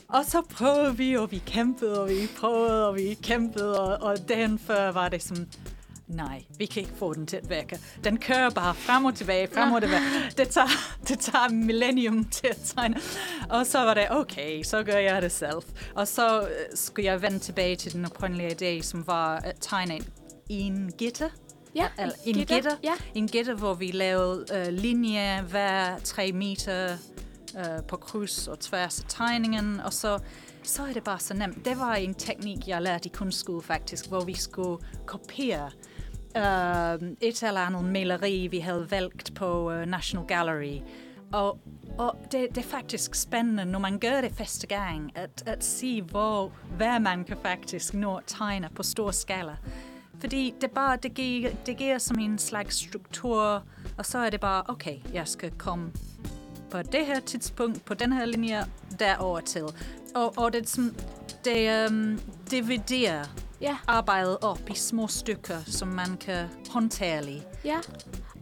Og 0.08 0.26
så 0.26 0.42
prøvede 0.42 0.98
vi, 0.98 1.18
og 1.18 1.32
vi 1.32 1.44
kæmpede, 1.46 2.02
og 2.02 2.10
vi 2.10 2.30
prøvede, 2.38 2.88
og 2.88 2.96
vi 2.96 3.18
kæmpede, 3.24 3.80
og, 3.80 4.10
og 4.10 4.28
den 4.28 4.60
før 4.60 4.92
var 4.92 5.10
det 5.10 5.24
som, 5.24 5.38
nej, 6.08 6.44
vi 6.58 6.66
kan 6.66 6.82
ikke 6.82 6.96
få 6.96 7.14
den 7.14 7.28
til 7.28 7.38
at 7.38 7.50
virke. 7.50 7.80
Den 8.04 8.18
kører 8.18 8.50
bare 8.50 8.76
frem 8.76 9.06
og 9.06 9.16
tilbage, 9.16 9.48
frem 9.54 9.72
og 9.72 9.82
tilbage. 9.82 10.02
Det 10.38 10.50
tager, 10.50 10.68
det 11.08 11.20
tager 11.20 11.50
millennium 11.50 12.26
til 12.26 12.48
at 12.48 12.58
tegne. 12.76 12.96
Og 13.50 13.66
så 13.66 13.80
var 13.80 13.94
det, 13.94 14.08
okay, 14.10 14.64
så 14.64 14.84
gør 14.84 14.98
jeg 14.98 15.22
det 15.22 15.32
selv. 15.32 15.62
Og 15.96 16.08
så 16.08 16.42
øh, 16.42 16.48
skulle 16.76 17.06
jeg 17.06 17.22
vende 17.22 17.40
tilbage 17.40 17.76
til 17.76 17.94
den 17.94 18.06
oprindelige 18.06 18.80
idé, 18.80 18.84
som 18.84 19.08
var 19.08 19.36
at 19.36 19.56
tegne 19.62 20.00
en 20.50 20.92
gitter. 20.98 21.30
Ja, 21.76 21.88
en 22.26 22.36
gitter, 22.36 22.56
gitter, 22.56 22.76
ja. 22.84 22.94
en 23.16 23.28
gitter, 23.28 23.54
hvor 23.54 23.74
vi 23.74 23.92
lavede 23.92 24.46
øh, 24.54 24.74
linjer 24.74 25.42
hver 25.42 26.00
tre 26.00 26.32
meter 26.32 26.98
øh, 27.58 27.84
på 27.88 27.98
kryds 27.98 28.48
og 28.48 28.60
tværs 28.60 29.00
af 29.00 29.06
tegningen, 29.10 29.80
og 29.80 29.94
så, 29.94 30.20
så 30.64 30.84
er 30.84 30.94
det 30.94 31.04
bare 31.04 31.20
så 31.20 31.34
nemt. 31.34 31.66
Det 31.66 31.80
var 31.80 31.96
en 31.96 32.14
teknik, 32.14 32.68
jeg 32.68 32.82
lærte 32.82 33.10
i 33.10 33.12
kunstskole 33.16 33.62
faktisk, 33.62 34.08
hvor 34.08 34.24
vi 34.24 34.34
skulle 34.34 34.86
kopiere 35.06 35.72
øh, 36.38 37.10
et 37.22 37.44
eller 37.44 37.62
andet 37.62 37.84
maleri, 37.84 38.48
vi 38.48 38.60
havde 38.60 38.92
valgt 38.92 39.36
på 39.36 39.72
øh, 39.72 39.86
National 39.86 40.28
Gallery. 40.28 40.80
Og, 41.34 41.60
og 41.98 42.18
det, 42.32 42.48
det 42.50 42.58
er 42.58 42.70
faktisk 42.70 43.16
spændende, 43.16 43.66
når 43.66 43.80
man 43.80 44.00
gør 44.00 44.22
det 44.22 44.32
første 44.32 44.68
gang, 44.68 45.12
at, 45.16 45.44
at 45.46 45.64
se, 45.64 46.02
hvor, 46.02 46.52
hvad 46.78 47.00
man 47.00 47.24
kan 47.24 47.38
faktisk 47.42 47.94
nå 47.94 48.16
at 48.16 48.24
tegne 48.28 48.70
på 48.76 48.84
stor 48.84 49.12
skala. 49.12 49.56
Fordi 50.20 50.54
det 50.62 50.72
bare, 50.72 50.98
det 51.04 51.14
giver, 51.14 51.50
det 51.66 51.78
giver 51.78 51.98
som 51.98 52.20
en 52.20 52.38
slags 52.38 52.76
struktur, 52.76 53.64
og 53.98 54.06
så 54.06 54.18
er 54.18 54.30
det 54.30 54.40
bare, 54.40 54.64
okay, 54.68 54.98
jeg 55.14 55.28
skal 55.28 55.52
komme 55.52 55.92
på 56.75 56.82
det 56.82 57.05
her 57.05 57.20
tidspunkt, 57.20 57.86
på 57.86 57.94
den 57.94 58.13
her 58.13 58.25
linje, 58.25 58.65
derover 59.00 59.39
til. 59.39 59.63
Og, 60.15 60.38
og 60.38 60.53
det, 60.53 60.70
som, 60.70 60.96
det 61.46 61.88
um, 61.89 62.20
dividerer 62.51 63.24
Ja, 63.62 63.77
arbejdet 63.88 64.38
op 64.41 64.70
i 64.70 64.75
små 64.75 65.08
stykker, 65.08 65.58
som 65.67 65.88
man 65.88 66.17
kan 66.17 66.46
håndtere 66.70 67.32
i. 67.32 67.41
ja. 67.65 67.77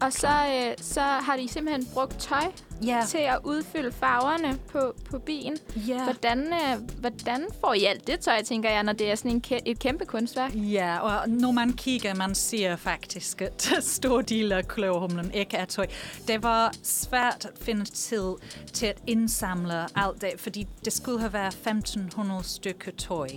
Og 0.02 0.14
så, 0.14 0.28
øh, 0.28 0.76
så 0.78 1.02
har 1.02 1.38
de 1.38 1.48
simpelthen 1.48 1.86
brugt 1.94 2.20
tøj 2.20 2.52
Ja, 2.86 3.02
til 3.08 3.18
at 3.18 3.38
udfylde 3.44 3.92
farverne 3.92 4.60
på, 4.72 4.96
på 5.12 5.20
bilen. 5.20 5.58
ja. 5.88 6.04
Hvordan, 6.04 6.40
øh, 6.40 7.00
hvordan 7.00 7.46
får 7.62 7.74
I 7.74 7.84
alt 7.84 8.08
det 8.08 8.20
tøj, 8.20 8.44
tænker 8.44 8.70
jeg, 8.70 8.84
når 8.84 8.94
det 8.94 9.12
er 9.12 9.16
sådan 9.16 9.32
en 9.32 9.44
kæ- 9.48 9.62
et 9.66 9.80
kæmpe 9.80 10.06
kunstværk? 10.06 10.52
Ja, 10.56 11.00
og 11.00 11.30
når 11.30 11.52
man 11.52 11.74
kigger, 11.74 12.16
man 12.16 12.36
ser 12.36 12.76
faktisk, 12.76 13.42
at 13.42 13.70
stor 13.82 14.22
del 14.22 14.52
af 14.52 14.68
kløverhumlen 14.68 15.32
ikke 15.34 15.58
er 15.58 15.66
tøj. 15.66 15.88
Det 16.28 16.44
var 16.44 16.74
svært 16.84 17.46
at 17.46 17.64
finde 17.66 17.86
tid 17.86 18.34
til 18.74 18.86
at 18.86 18.98
indsamle 19.08 19.74
alt 19.96 20.22
det, 20.22 20.30
fordi 20.38 20.68
det 20.86 20.94
skulle 20.94 21.20
have 21.20 21.34
været 21.34 21.54
1500 21.54 22.44
stykker 22.44 22.92
tøj. 22.92 23.30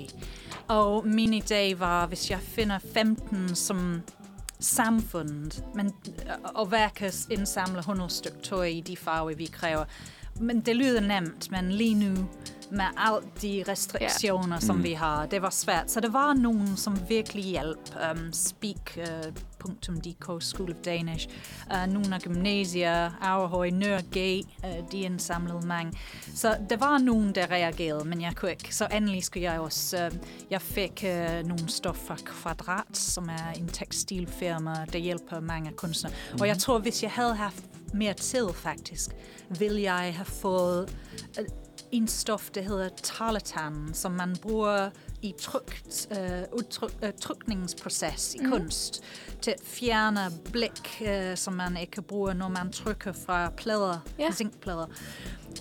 Og 0.68 1.06
min 1.06 1.42
idé 1.42 1.76
var, 1.78 2.06
hvis 2.06 2.30
jeg 2.30 2.38
finder 2.40 2.78
15 2.94 3.54
som 3.54 4.02
samfundet, 4.60 5.64
men, 5.74 5.92
og 6.54 6.66
hver 6.66 6.88
kan 6.88 7.12
indsamle 7.30 7.78
100 7.78 8.10
stykker 8.10 8.40
tøj 8.40 8.64
i 8.64 8.80
de 8.80 8.96
farver, 8.96 9.34
vi 9.34 9.46
kræver. 9.46 9.84
Men 10.40 10.60
det 10.60 10.76
lyder 10.76 11.00
nemt, 11.00 11.50
men 11.50 11.72
lige 11.72 11.94
nu 11.94 12.28
med 12.70 12.84
alt 12.96 13.42
de 13.42 13.64
restriktioner, 13.68 14.58
som 14.60 14.76
Mm. 14.76 14.82
vi 14.82 14.92
har, 14.92 15.26
det 15.26 15.42
var 15.42 15.50
svært. 15.50 15.90
Så 15.90 16.00
der 16.00 16.10
var 16.10 16.34
nogen, 16.34 16.76
som 16.76 16.98
virkelig 17.08 17.44
hjalp. 17.44 17.96
Um, 18.12 18.32
Speak.dk, 19.66 20.42
School 20.42 20.70
of 20.70 20.76
Danish. 20.84 21.28
Uh, 21.70 21.92
nogle 21.92 22.14
af 22.14 22.20
gymnasier, 22.20 23.10
Aarhus, 23.20 23.72
Nør 23.72 24.00
G, 24.16 24.44
uh, 24.64 24.92
de 24.92 25.00
indsamlede 25.00 25.66
mange. 25.66 25.92
Så 26.34 26.56
der 26.70 26.76
var 26.76 26.98
nogen, 26.98 27.34
der 27.34 27.50
reagerede, 27.50 28.04
men 28.04 28.20
jeg 28.20 28.36
kunne 28.36 28.50
ikke. 28.50 28.74
Så 28.74 28.86
endelig 28.92 29.24
skulle 29.24 29.52
jeg 29.52 29.60
også... 29.60 30.06
Uh, 30.06 30.18
jeg 30.50 30.62
fik 30.62 31.04
uh, 31.04 31.48
nogle 31.48 31.68
stof 31.68 31.96
fra 31.96 32.16
Kvadrat, 32.24 32.96
som 32.96 33.28
er 33.28 33.52
en 33.56 33.68
tekstilfirma, 33.68 34.84
der 34.92 34.98
hjælper 34.98 35.40
mange 35.40 35.72
kunstnere. 35.72 36.14
Mm. 36.32 36.40
Og 36.40 36.46
jeg 36.46 36.58
tror, 36.58 36.78
hvis 36.78 37.02
jeg 37.02 37.10
havde 37.10 37.34
haft 37.34 37.64
mere 37.94 38.14
tid 38.14 38.52
faktisk, 38.54 39.10
ville 39.58 39.82
jeg 39.82 40.14
have 40.14 40.26
fået 40.26 40.96
uh, 41.38 41.44
en 41.92 42.08
stof, 42.08 42.50
der 42.50 42.62
hedder 42.62 42.88
tarlatan, 43.02 43.90
som 43.92 44.12
man 44.12 44.36
bruger 44.42 44.90
i 45.26 45.34
trykt, 45.38 46.08
øh, 46.10 46.42
udtryk, 46.52 46.92
øh, 47.02 47.12
trykningsproces 47.20 48.34
i 48.34 48.38
mm. 48.38 48.50
kunst, 48.50 49.02
til 49.42 49.50
at 49.50 49.60
fjerne 49.64 50.20
blæk, 50.52 51.02
øh, 51.06 51.36
som 51.36 51.54
man 51.54 51.76
ikke 51.76 52.02
bruger, 52.02 52.32
når 52.34 52.48
man 52.48 52.72
trykker 52.72 53.12
fra 53.12 53.50
plader, 53.50 53.98
ja. 54.18 54.30
zinkplader. 54.32 54.86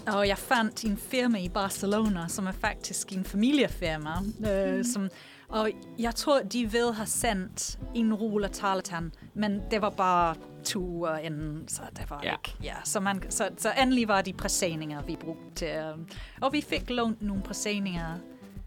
Og 0.08 0.28
jeg 0.28 0.38
fandt 0.38 0.84
en 0.84 0.98
firma 0.98 1.38
i 1.38 1.50
Barcelona, 1.50 2.28
som 2.28 2.48
er 2.48 2.52
faktisk 2.52 3.14
en 3.14 3.24
familiefirma, 3.26 4.12
øh, 4.52 4.78
mm. 4.78 4.84
som, 4.84 5.10
og 5.48 5.72
jeg 6.00 6.16
tror, 6.16 6.40
de 6.42 6.72
ville 6.72 6.94
have 6.94 7.08
sendt 7.08 7.80
en 7.96 8.14
rulle 8.14 8.48
tarlatan, 8.48 9.12
men 9.34 9.62
det 9.72 9.82
var 9.82 9.90
bare 9.90 10.36
to 10.64 10.80
uger 10.80 11.18
inden, 11.18 11.68
så 11.68 11.82
det 11.98 12.10
var 12.10 12.22
Ja. 12.24 12.32
ikke. 12.32 12.56
Ja, 12.64 12.76
så, 12.84 13.00
man, 13.00 13.24
så, 13.30 13.50
så 13.58 13.72
endelig 13.82 14.08
var 14.08 14.22
de 14.22 14.34
præsninger, 14.34 15.02
vi 15.04 15.16
brugte 15.20 15.66
øh, 15.66 15.98
og 16.42 16.54
vi 16.54 16.62
fik 16.62 16.90
lånt 16.90 17.22
nogle 17.22 17.44
præsninger. 17.44 18.18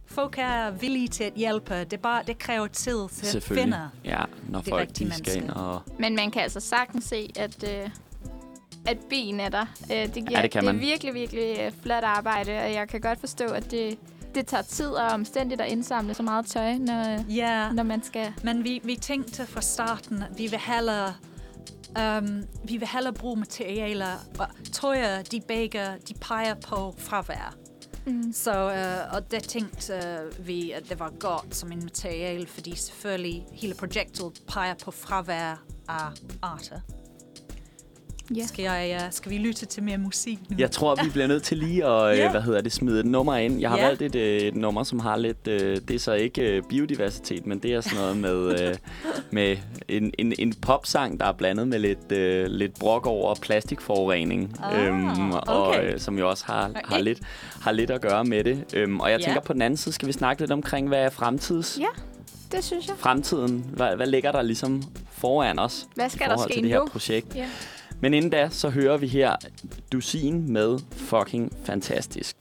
Folk 0.09 0.35
er 0.38 0.71
villige 0.71 1.09
til 1.09 1.25
at 1.25 1.33
hjælpe, 1.37 1.85
det, 1.85 2.00
bare, 2.00 2.23
det 2.27 2.38
kræver 2.38 2.67
tid 2.67 3.09
til 3.09 3.37
at 3.37 3.43
finde. 3.43 3.91
Ja, 4.05 4.21
når 4.49 4.61
de 4.61 4.71
folk 4.71 4.81
rigtige 4.83 5.11
de 5.11 5.15
skal 5.15 5.37
ind 5.37 5.43
mennesker. 5.43 5.62
og... 5.62 5.83
Men 5.99 6.17
man 6.17 6.31
kan 6.31 6.43
altså 6.43 6.61
sagtens 6.61 7.05
se, 7.05 7.31
at, 7.37 7.65
øh, 7.65 7.91
at 8.87 8.99
ben 9.11 9.41
er 9.41 9.49
der. 9.49 9.67
Øh, 9.93 9.97
det, 9.97 10.15
giver, 10.15 10.31
Ja, 10.31 10.43
det 10.43 10.50
kan 10.50 10.62
det 10.62 10.69
er 10.69 10.79
virkelig, 10.79 11.15
virkelig 11.15 11.57
øh, 11.61 11.73
flot 11.83 12.05
arbejde, 12.05 12.59
og 12.59 12.73
jeg 12.73 12.88
kan 12.88 13.00
godt 13.00 13.21
forstå, 13.21 13.45
at 13.45 13.71
det, 13.71 13.99
det 14.35 14.47
tager 14.47 14.62
tid 14.62 14.88
og 14.88 15.07
omstændigt 15.07 15.61
at 15.61 15.69
indsamle 15.69 16.15
så 16.15 16.23
meget 16.23 16.47
tøj, 16.47 16.75
når, 16.75 17.25
Ja, 17.29 17.73
når 17.73 17.83
man 17.83 18.03
skal... 18.03 18.33
men 18.43 18.65
vi, 18.65 18.81
vi 18.85 18.97
tænkte 18.97 19.47
fra 19.47 19.61
starten, 19.61 20.23
at 20.23 20.38
vi 20.38 20.47
vil 20.47 20.59
hellere 20.59 21.15
Um, 22.19 22.43
vi 22.65 22.77
vil 22.77 22.88
hellere 22.88 23.12
bruge 23.12 23.37
materialer, 23.37 24.12
og 24.38 24.47
jeg, 24.97 25.25
de 25.33 25.41
begge, 25.49 25.81
de 26.09 26.15
peger 26.21 26.55
på 26.55 26.95
fravær. 26.99 27.55
Mm. 28.09 28.33
Så, 28.33 28.50
øh, 28.50 29.15
og 29.15 29.31
der 29.31 29.41
tænkte 29.41 29.95
øh, 29.95 30.47
vi, 30.47 30.71
at 30.71 30.88
det 30.88 31.00
var 31.00 31.12
godt 31.21 31.57
som 31.57 31.73
en 31.73 31.85
materiale, 31.85 32.47
fordi 32.47 32.77
selvfølgelig 32.77 33.47
hele 33.53 33.75
projektet 33.75 34.43
peger 34.49 34.75
på 34.85 34.91
fravær 34.91 35.65
af 35.88 36.11
arter. 36.43 36.81
Ja. 38.37 38.47
Skal, 38.47 38.62
jeg, 38.62 39.00
uh, 39.06 39.12
skal 39.12 39.32
vi 39.32 39.38
lytte 39.38 39.66
til 39.66 39.82
mere 39.82 39.99
musik 39.99 40.38
nu? 40.50 40.56
Jeg 40.58 40.70
tror, 40.70 40.94
vi 41.04 41.11
bliver 41.11 41.26
nødt 41.26 41.42
til 41.42 41.56
lige 41.58 41.85
at 41.87 42.16
Ja. 42.16 42.23
yeah. 42.23 42.30
hvad 42.30 42.40
hedder 42.40 42.61
det, 42.61 42.73
smide 42.73 43.00
et 43.00 43.06
nummer 43.06 43.37
ind. 43.37 43.61
Jeg 43.61 43.70
har 43.70 43.78
Ja. 43.78 43.87
valgt 43.87 44.02
et, 44.02 44.14
øh, 44.14 44.40
et 44.40 44.56
nummer, 44.56 44.82
som 44.82 44.99
har 44.99 45.16
lidt... 45.16 45.49
Øh, 45.49 45.76
det 45.76 45.90
er 45.90 45.99
så 45.99 46.12
ikke 46.12 46.42
øh, 46.56 46.62
biodiversitet, 46.68 47.47
men 47.47 47.58
det 47.58 47.73
er 47.75 47.80
sådan 47.80 47.99
noget 47.99 48.16
med, 48.16 48.61
øh, 48.68 48.75
med 49.30 49.56
en, 49.88 50.12
en, 50.18 50.32
en 50.38 50.54
popsang, 50.54 51.20
der 51.20 51.26
er 51.26 51.32
blandet 51.32 51.68
med 51.68 51.78
lidt, 51.78 52.12
øh, 52.12 52.47
lidt 52.47 52.78
brok 52.78 53.06
over 53.06 53.35
plastikforurening. 53.35 54.56
Ah, 54.62 55.30
og 55.35 55.68
okay. 55.68 55.92
øh, 55.94 56.00
som 56.00 56.18
jo 56.18 56.28
også 56.30 56.44
har, 56.47 56.61
har, 56.62 56.82
Okay. 56.85 57.02
lidt, 57.02 57.18
har 57.61 57.73
lidt 57.73 57.90
at 57.90 58.00
gøre 58.00 58.25
med 58.25 58.44
det. 58.44 58.64
Øhm, 58.75 59.00
og 59.00 59.11
jeg 59.11 59.20
Ja. 59.20 59.25
tænker 59.26 59.40
på 59.40 59.52
den 59.52 59.62
anden 59.62 59.76
side, 59.76 59.94
skal 59.94 60.08
vi 60.08 60.12
snakke 60.12 60.42
lidt 60.42 60.52
omkring, 60.52 60.88
hvad 60.88 60.99
er 61.02 61.11
fremtids... 61.11 61.78
Ja. 61.80 61.87
Det 62.52 62.64
synes 62.64 62.87
jeg. 62.87 62.94
Fremtiden, 62.99 63.64
hvad, 63.73 63.97
hvad 63.97 64.06
ligger 64.06 64.32
der 64.32 64.42
ligesom 64.42 64.82
foran 65.12 65.58
os 65.58 65.87
Hvad 65.94 66.06
i 66.06 66.11
skal 66.11 66.26
der 66.28 66.32
forhold 66.35 66.50
ske 66.50 66.54
til 66.56 66.62
det 66.62 66.70
her 66.73 66.78
nu? 66.78 66.87
projekt? 66.87 67.35
Ja. 67.35 67.47
Men 68.00 68.14
inden 68.14 68.31
da, 68.31 68.49
så 68.49 68.71
hører 68.71 68.97
vi 68.97 69.07
her 69.07 69.37
Dusin 69.93 70.52
med 70.52 70.78
Fucking 70.93 71.52
Fantastisk. 71.64 72.37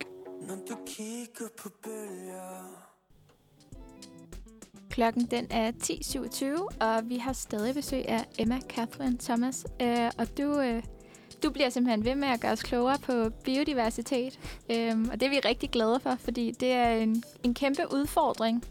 Når 0.47 0.55
du 0.55 0.75
kigger 0.85 1.47
på 1.57 1.69
bølger 1.83 2.87
Klokken 4.89 5.25
den 5.25 5.47
er 5.49 5.71
10.27, 5.71 6.85
og 6.85 7.09
vi 7.09 7.17
har 7.17 7.33
stadig 7.33 7.75
besøg 7.75 8.09
af 8.09 8.25
Emma 8.39 8.59
Catherine 8.69 9.17
Thomas. 9.17 9.65
Øh, 9.81 10.11
og 10.17 10.37
du, 10.37 10.59
øh, 10.59 10.83
du 11.43 11.49
bliver 11.49 11.69
simpelthen 11.69 12.05
ved 12.05 12.15
med 12.15 12.27
at 12.27 12.41
gøre 12.41 12.51
os 12.51 12.63
klogere 12.63 12.97
på 12.99 13.29
biodiversitet. 13.43 14.39
Øhm, 14.71 15.09
og 15.09 15.19
det 15.19 15.25
er 15.25 15.29
vi 15.29 15.39
rigtig 15.39 15.69
glade 15.69 15.99
for, 15.99 16.15
fordi 16.19 16.51
det 16.51 16.71
er 16.71 16.89
en, 16.89 17.23
en 17.43 17.53
kæmpe 17.53 17.81
udfordring 17.93 18.63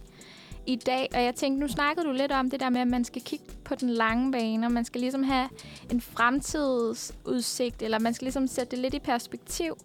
i 0.66 0.76
dag, 0.76 1.08
og 1.14 1.22
jeg 1.22 1.34
tænkte, 1.34 1.60
nu 1.60 1.68
snakkede 1.68 2.06
du 2.06 2.12
lidt 2.12 2.32
om 2.32 2.50
det 2.50 2.60
der 2.60 2.70
med, 2.70 2.80
at 2.80 2.88
man 2.88 3.04
skal 3.04 3.22
kigge 3.22 3.44
på 3.64 3.74
den 3.74 3.90
lange 3.90 4.32
bane, 4.32 4.66
og 4.66 4.72
man 4.72 4.84
skal 4.84 5.00
ligesom 5.00 5.22
have 5.22 5.48
en 5.90 6.00
fremtidsudsigt, 6.00 7.82
eller 7.82 7.98
man 7.98 8.14
skal 8.14 8.24
ligesom 8.24 8.46
sætte 8.46 8.70
det 8.70 8.78
lidt 8.78 8.94
i 8.94 8.98
perspektiv. 8.98 9.76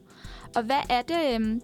Og 0.56 0.64
hvad 0.64 0.82
er 0.90 1.02
det, 1.02 1.36
øhm, 1.36 1.62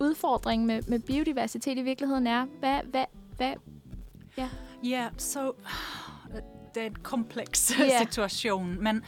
udfordringen 0.00 0.66
med, 0.66 0.82
med 0.82 0.98
biodiversitet 0.98 1.78
i 1.78 1.82
virkeligheden 1.82 2.26
er? 2.26 2.46
Hvad, 2.58 2.80
hvad, 2.90 3.04
hvad, 3.36 3.54
Ja, 4.36 4.98
yeah, 4.98 5.12
så 5.16 5.52
det 6.74 6.82
er 6.82 6.86
en 6.86 6.96
kompleks 7.02 7.68
yeah. 7.80 7.98
situation, 7.98 8.82
men 8.82 9.02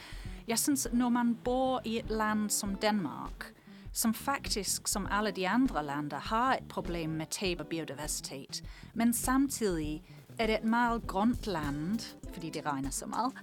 jeg 0.47 0.59
synes, 0.59 0.87
når 0.93 1.09
man 1.09 1.35
bor 1.35 1.81
i 1.85 1.99
et 1.99 2.09
land 2.09 2.49
som 2.49 2.75
Danmark, 2.75 3.53
som 3.93 4.13
faktisk, 4.13 4.87
som 4.87 5.07
alle 5.11 5.31
de 5.31 5.47
andre 5.47 5.85
lande, 5.85 6.15
har 6.15 6.53
et 6.53 6.67
problem 6.69 7.09
med 7.09 7.25
tab 7.25 7.59
af 7.59 7.67
biodiversitet, 7.67 8.63
men 8.93 9.13
samtidig 9.13 10.03
er 10.39 10.47
det 10.47 10.55
et 10.55 10.63
meget 10.63 11.07
grønt 11.07 11.47
land, 11.47 11.99
fordi 12.33 12.49
det 12.49 12.65
regner 12.65 12.89
så 12.89 13.05
meget. 13.05 13.33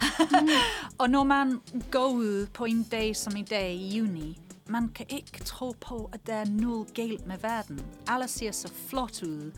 og 1.01 1.11
når 1.11 1.25
man 1.25 1.61
går 1.91 2.09
ud 2.09 2.47
på 2.47 2.65
en 2.65 2.83
dag 2.83 3.17
som 3.17 3.37
i 3.37 3.43
dag 3.43 3.75
i 3.75 3.97
juni, 3.97 4.41
man 4.69 4.89
kan 4.89 5.07
ikke 5.09 5.45
tro 5.45 5.75
på, 5.81 6.11
at 6.13 6.27
der 6.27 6.35
er 6.35 6.45
noget 6.45 6.95
galt 6.95 7.27
med 7.27 7.39
verden. 7.39 7.81
Alle 8.07 8.29
ser 8.29 8.53
så 8.53 8.73
flot 8.89 9.23
ud. 9.23 9.53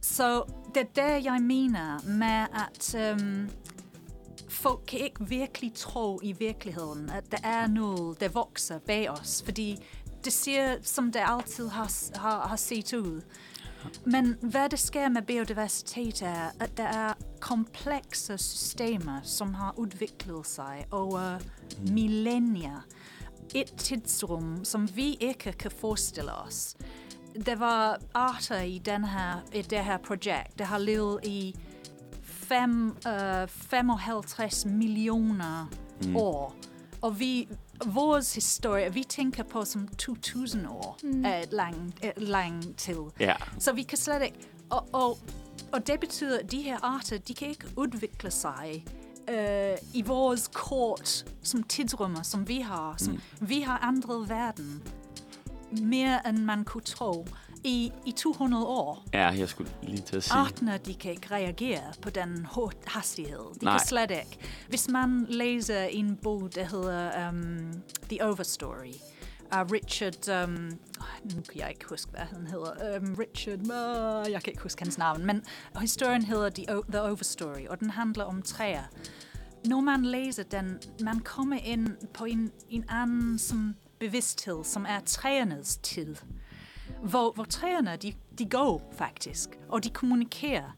Så 0.00 0.42
det 0.74 0.80
er 0.80 0.86
der, 0.94 1.16
jeg 1.16 1.42
mener 1.42 2.00
med, 2.06 2.46
at 2.66 2.94
øhm, 2.94 3.50
folk 4.48 4.80
kan 4.86 5.00
ikke 5.00 5.28
virkelig 5.28 5.72
tro 5.74 6.20
i 6.22 6.32
virkeligheden, 6.32 7.10
at 7.10 7.32
der 7.32 7.38
er 7.44 7.66
noget, 7.66 8.20
der 8.20 8.28
vokser 8.28 8.78
bag 8.78 9.10
os, 9.10 9.42
fordi 9.44 9.78
det 10.24 10.32
ser, 10.32 10.76
som 10.82 11.12
det 11.12 11.22
altid 11.24 11.68
har, 11.68 12.18
har, 12.18 12.48
har 12.48 12.56
set 12.56 12.92
ud. 12.92 13.22
Men 14.04 14.36
hvad 14.40 14.68
det 14.68 14.78
sker 14.78 15.08
med 15.08 15.22
biodiversitet 15.22 16.22
er, 16.22 16.50
at 16.60 16.76
der 16.76 16.84
er 16.84 17.12
komplekse 17.40 18.38
systemer, 18.38 19.20
som 19.22 19.54
har 19.54 19.74
udviklet 19.76 20.46
sig 20.46 20.86
over 20.90 21.38
millennier. 21.90 22.86
Et 23.54 23.72
tidsrum, 23.76 24.64
som 24.64 24.96
vi 24.96 25.16
ikke 25.20 25.52
kan 25.52 25.70
forestille 25.70 26.32
os. 26.32 26.76
Der 27.46 27.56
var 27.56 27.98
arter 28.14 28.60
i, 28.60 28.78
den 28.78 29.04
her, 29.04 29.44
i 29.54 29.62
det 29.62 29.84
her 29.84 29.98
projekt, 29.98 30.58
der 30.58 30.64
har 30.64 30.78
levet 30.78 31.20
i 31.24 31.56
fem, 32.22 32.96
øh, 33.06 33.48
55 33.48 34.66
millioner 34.66 35.70
mm. 36.04 36.16
år. 36.16 36.54
Og 37.02 37.20
vi, 37.20 37.48
vores 37.86 38.34
historie, 38.34 38.92
vi 38.92 39.04
tænker 39.04 39.42
på 39.42 39.64
som 39.64 39.88
2000 39.88 40.66
år 40.66 40.98
mm. 41.02 41.24
et 41.24 41.52
lang, 41.52 41.94
et 42.02 42.22
lang 42.22 42.76
tid. 42.76 42.98
Ja. 43.20 43.34
Så 43.58 43.72
vi 43.72 43.82
kan 43.82 43.98
slet 43.98 44.22
ikke... 44.22 44.38
Og, 44.70 44.88
og, 44.92 45.18
og 45.72 45.86
det 45.86 46.00
betyder, 46.00 46.38
at 46.38 46.50
de 46.50 46.62
her 46.62 46.78
arter, 46.82 47.18
de 47.18 47.34
kan 47.34 47.48
ikke 47.48 47.66
udvikle 47.76 48.30
sig 48.30 48.84
øh, 49.30 49.76
i 49.94 50.02
vores 50.02 50.50
kort 50.52 51.24
som 51.42 51.62
tidsrummer, 51.62 52.22
som 52.22 52.48
vi 52.48 52.60
har. 52.60 52.94
Som, 52.98 53.12
mm. 53.12 53.48
Vi 53.48 53.60
har 53.60 53.88
ændret 53.88 54.28
verden 54.28 54.82
mere, 55.82 56.28
end 56.28 56.38
man 56.38 56.64
kunne 56.64 56.82
tro 56.82 57.26
i, 57.64 57.92
i 58.06 58.12
200 58.12 58.66
år. 58.66 59.04
Ja, 59.14 59.26
jeg 59.26 59.48
skulle 59.48 59.70
lige 59.82 60.02
til 60.02 60.16
at 60.16 60.22
sige. 60.24 60.34
Artene, 60.34 60.78
de 60.86 60.94
kan 60.94 61.10
ikke 61.10 61.26
reagere 61.30 61.82
på 62.02 62.10
den 62.10 62.46
hastighed. 62.86 63.54
De 63.60 63.64
Nej. 63.64 63.78
kan 63.78 63.86
slet 63.86 64.10
ikke. 64.10 64.38
Hvis 64.68 64.88
man 64.88 65.26
læser 65.28 65.82
en 65.82 66.16
bog, 66.16 66.54
der 66.54 66.64
hedder 66.64 67.28
um, 67.28 67.72
The 68.08 68.24
Overstory, 68.26 68.92
af 69.50 69.72
Richard, 69.72 70.44
um, 70.44 70.52
nu 71.34 71.40
kan 71.50 71.60
jeg 71.60 71.68
ikke 71.70 71.84
huske, 71.88 72.10
hvad 72.10 72.20
han 72.20 72.46
hedder, 72.46 72.98
um, 72.98 73.14
Richard, 73.18 73.58
uh, 73.60 74.32
jeg 74.32 74.42
kan 74.42 74.50
ikke 74.52 74.62
huske 74.62 74.82
hans 74.82 74.98
navn, 74.98 75.26
men 75.26 75.42
historien 75.80 76.22
hedder 76.24 76.48
The, 76.50 76.64
o- 76.78 76.90
The 76.90 77.02
Overstory, 77.02 77.66
og 77.68 77.80
den 77.80 77.90
handler 77.90 78.24
om 78.24 78.42
træer. 78.42 78.82
Når 79.66 79.80
man 79.80 80.04
læser 80.04 80.42
den, 80.42 80.78
man 81.00 81.20
kommer 81.20 81.56
ind 81.64 81.88
på 82.14 82.24
en, 82.24 82.50
en 82.70 82.84
anden 82.88 83.38
som 83.38 83.74
bevidsthed, 84.00 84.64
som 84.64 84.86
er 84.88 85.00
træernes 85.06 85.76
tid 85.76 86.16
hvor, 87.02 87.32
hvor 87.32 87.44
træerne, 87.44 87.96
de, 87.96 88.12
de 88.38 88.44
går 88.48 88.92
faktisk, 88.92 89.48
og 89.68 89.84
de 89.84 89.90
kommunikerer. 89.90 90.76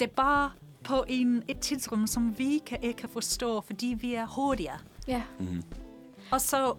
Det 0.00 0.06
er 0.06 0.12
bare 0.14 0.50
på 0.84 1.04
en, 1.08 1.42
et 1.48 1.58
tidsrum, 1.58 2.06
som 2.06 2.38
vi 2.38 2.60
kan 2.66 2.78
ikke 2.82 3.08
forstå, 3.08 3.60
fordi 3.60 3.96
vi 4.00 4.14
er 4.14 4.26
hurtigere. 4.26 4.78
ja. 5.08 5.22
Og 6.32 6.40
så, 6.40 6.74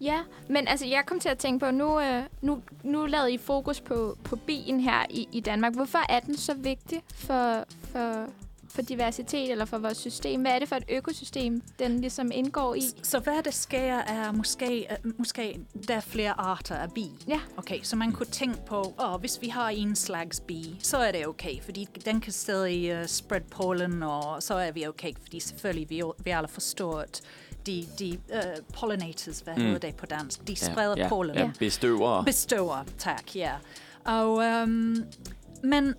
Ja, 0.00 0.20
men 0.48 0.68
altså, 0.68 0.86
jeg 0.86 1.02
kom 1.06 1.20
til 1.20 1.28
at 1.28 1.38
tænke 1.38 1.64
på, 1.64 1.70
nu, 1.70 2.00
øh, 2.00 2.22
nu, 2.42 2.62
nu 2.82 3.06
lavede 3.06 3.32
I 3.32 3.38
fokus 3.38 3.80
på, 3.80 4.18
på 4.24 4.36
bien 4.36 4.80
her 4.80 5.06
i, 5.10 5.28
i 5.32 5.40
Danmark. 5.40 5.74
Hvorfor 5.74 6.12
er 6.12 6.20
den 6.20 6.36
så 6.36 6.54
vigtig 6.54 7.02
for, 7.14 7.64
for, 7.82 8.26
for 8.68 8.82
diversitet 8.82 9.50
eller 9.50 9.64
for 9.64 9.78
vores 9.78 9.98
system? 9.98 10.40
Hvad 10.40 10.52
er 10.52 10.58
det 10.58 10.68
for 10.68 10.76
et 10.76 10.84
økosystem, 10.88 11.62
den 11.78 12.00
ligesom 12.00 12.30
indgår 12.34 12.74
i? 12.74 12.82
så 13.02 13.18
hvad 13.18 13.42
der 13.42 13.50
sker 13.50 13.94
er 13.96 14.32
måske, 14.32 14.86
øh, 14.90 15.12
måske 15.18 15.60
der 15.88 15.94
er 15.94 16.00
flere 16.00 16.40
arter 16.40 16.74
af 16.74 16.92
bi. 16.92 17.10
Ja. 17.28 17.40
Okay, 17.56 17.78
så 17.82 17.96
man 17.96 18.12
kunne 18.12 18.26
tænke 18.26 18.58
på, 18.66 18.94
åh, 19.00 19.20
hvis 19.20 19.38
vi 19.40 19.48
har 19.48 19.68
en 19.68 19.96
slags 19.96 20.40
bi, 20.40 20.76
så 20.82 20.96
er 20.96 21.12
det 21.12 21.26
okay, 21.26 21.62
fordi 21.62 21.88
den 22.04 22.20
kan 22.20 22.32
stadig 22.32 23.00
uh, 23.00 23.06
spread 23.06 23.42
pollen, 23.50 24.02
og 24.02 24.42
så 24.42 24.54
er 24.54 24.72
vi 24.72 24.86
okay, 24.86 25.12
fordi 25.22 25.40
selvfølgelig 25.40 25.90
vi, 25.90 26.02
vi 26.24 26.30
alle 26.30 26.48
forstår, 26.48 26.98
at 26.98 27.20
de, 27.66 27.86
de 27.98 28.18
uh, 28.28 28.64
pollinators, 28.74 29.40
hvad 29.40 29.54
mm. 29.56 29.62
hedder 29.62 29.78
det 29.78 29.96
på 29.96 30.06
dansk, 30.06 30.48
de 30.48 30.56
spreder 30.56 30.94
ja, 30.96 31.08
pollen. 31.08 31.36
Ja, 31.36 31.50
bestøver. 31.58 32.24
Bestøver, 32.24 32.84
tak, 32.98 33.36
ja. 33.36 33.52
Og, 34.04 34.32
um, 34.32 34.96
men, 35.62 35.94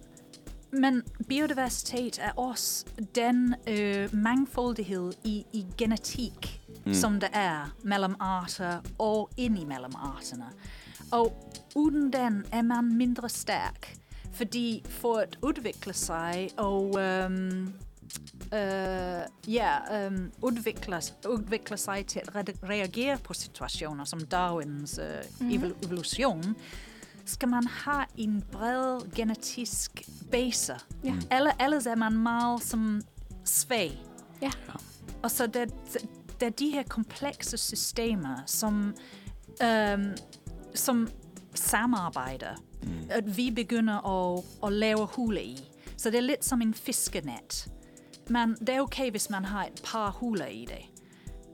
men 0.71 1.03
biodiversitet 1.27 2.19
er 2.19 2.31
også 2.31 2.85
den 3.15 3.55
øh, 3.67 4.15
mangfoldighed 4.15 5.13
i, 5.23 5.45
i 5.53 5.65
genetik, 5.77 6.61
mm. 6.85 6.93
som 6.93 7.19
der 7.19 7.27
er 7.33 7.75
mellem 7.83 8.15
arter 8.19 8.81
og 8.97 9.29
indimellem 9.37 9.91
arterne. 9.95 10.45
Og 11.11 11.53
uden 11.75 12.13
den 12.13 12.45
er 12.51 12.61
man 12.61 12.95
mindre 12.95 13.29
stærk, 13.29 13.97
fordi 14.33 14.83
for 14.89 15.15
at 15.15 15.37
udvikle 15.41 15.93
sig 15.93 16.49
og 16.57 17.01
øhm, 17.01 17.73
øh, 18.53 19.53
ja, 19.53 20.05
øhm, 20.05 20.31
udvikle, 20.41 21.01
udvikle 21.29 21.77
sig 21.77 22.05
til 22.05 22.19
at 22.19 22.35
re- 22.35 22.69
reagere 22.69 23.17
på 23.17 23.33
situationer 23.33 24.05
som 24.05 24.19
Darwins 24.19 24.99
øh, 24.99 25.05
mm-hmm. 25.39 25.73
evolution, 25.83 26.55
skal 27.27 27.49
man 27.49 27.67
have 27.67 28.05
en 28.17 28.43
bred 28.51 29.11
genetisk 29.15 30.09
base. 30.31 30.75
Ja. 31.03 31.13
Alle, 31.29 31.51
ellers 31.61 31.85
er 31.85 31.95
man 31.95 32.13
meget 32.13 32.63
som 32.63 33.01
svag. 33.45 34.03
Ja. 34.41 34.51
Og 35.23 35.31
så 35.31 35.47
det, 35.47 35.73
det 36.39 36.45
er 36.45 36.49
de 36.49 36.69
her 36.69 36.83
komplekse 36.83 37.57
systemer, 37.57 38.35
som, 38.45 38.95
øhm, 39.63 40.17
som 40.75 41.07
samarbejder, 41.53 42.55
mm. 42.83 42.89
at 43.09 43.37
vi 43.37 43.51
begynder 43.51 44.07
at, 44.07 44.43
at 44.63 44.73
lave 44.73 45.05
huler 45.05 45.41
i. 45.41 45.57
Så 45.97 46.09
det 46.09 46.17
er 46.17 46.21
lidt 46.21 46.45
som 46.45 46.61
en 46.61 46.73
fiskenet. 46.73 47.71
Men 48.29 48.55
det 48.59 48.69
er 48.69 48.81
okay, 48.81 49.11
hvis 49.11 49.29
man 49.29 49.45
har 49.45 49.65
et 49.65 49.81
par 49.83 50.11
huler 50.11 50.45
i 50.45 50.65
det. 50.69 50.96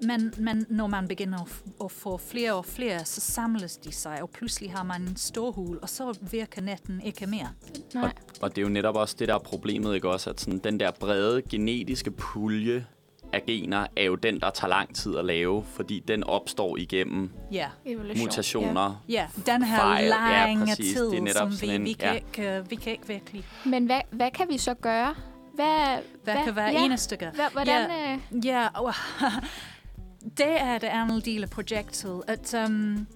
Men, 0.07 0.33
men 0.37 0.65
når 0.69 0.87
man 0.87 1.07
begynder 1.07 1.39
at, 1.41 1.51
at 1.83 1.91
få 1.91 2.17
flere 2.17 2.53
og 2.53 2.65
flere, 2.65 3.05
så 3.05 3.21
samles 3.21 3.77
de 3.77 3.91
sig, 3.91 4.21
og 4.21 4.29
pludselig 4.29 4.71
har 4.71 4.83
man 4.83 5.01
en 5.01 5.15
stor 5.17 5.51
hul, 5.51 5.79
og 5.81 5.89
så 5.89 6.17
virker 6.31 6.61
netten 6.61 7.01
ikke 7.01 7.27
mere. 7.27 7.49
Nej. 7.93 8.03
Og, 8.03 8.11
og 8.41 8.49
det 8.55 8.57
er 8.57 8.61
jo 8.61 8.69
netop 8.69 8.95
også 8.95 9.15
det, 9.19 9.27
der 9.27 9.33
er 9.35 9.39
problemet, 9.39 9.95
ikke 9.95 10.09
også? 10.09 10.29
At 10.29 10.41
sådan, 10.41 10.59
den 10.59 10.79
der 10.79 10.91
brede 10.91 11.41
genetiske 11.41 12.11
pulje 12.11 12.85
af 13.33 13.43
gener 13.47 13.87
er 13.97 14.03
jo 14.03 14.15
den, 14.15 14.39
der 14.39 14.49
tager 14.49 14.69
lang 14.69 14.95
tid 14.95 15.17
at 15.17 15.25
lave, 15.25 15.63
fordi 15.63 16.03
den 16.07 16.23
opstår 16.23 16.77
igennem 16.77 17.31
Ja. 17.51 17.67
Evolution. 17.85 18.25
mutationer. 18.25 19.03
Ja, 19.09 19.27
den 19.45 19.63
her 19.63 19.77
Fejl. 19.77 20.03
Ja, 20.05 20.09
lange 20.09 20.65
præcis. 20.65 20.93
tid, 20.93 21.09
Det 21.11 21.17
er 21.17 21.21
netop 21.21 21.41
som 21.41 21.51
vi, 21.51 21.55
sådan 21.55 21.75
en- 21.75 21.85
vi, 21.85 21.93
kan 21.93 22.09
ja. 22.09 22.13
ikke, 22.13 22.57
øh, 22.57 22.71
vi 22.71 22.75
kan 22.75 22.91
ikke 22.91 23.07
virkelig... 23.07 23.43
Ja. 23.65 23.69
Men 23.69 23.85
hvad, 23.85 24.01
hvad 24.11 24.31
kan 24.31 24.47
vi 24.49 24.57
så 24.57 24.73
gøre? 24.73 25.15
Hvad, 25.55 25.97
Hvad 26.23 26.35
kan 26.45 26.55
være 26.55 26.71
ja, 26.71 26.85
eneste 26.85 27.17
gør? 27.17 27.31
Hvad, 27.31 27.45
hvordan, 27.53 27.89
Ja. 27.89 28.13
øh, 28.13 28.45
Ja, 28.45 28.67
og 28.73 28.93
det 30.37 30.61
er 30.61 30.77
det 30.77 30.87
andet 30.87 31.25
del 31.25 31.43
af 31.43 31.49
projektet, 31.49 32.21
at 32.27 32.53
um, 32.53 33.07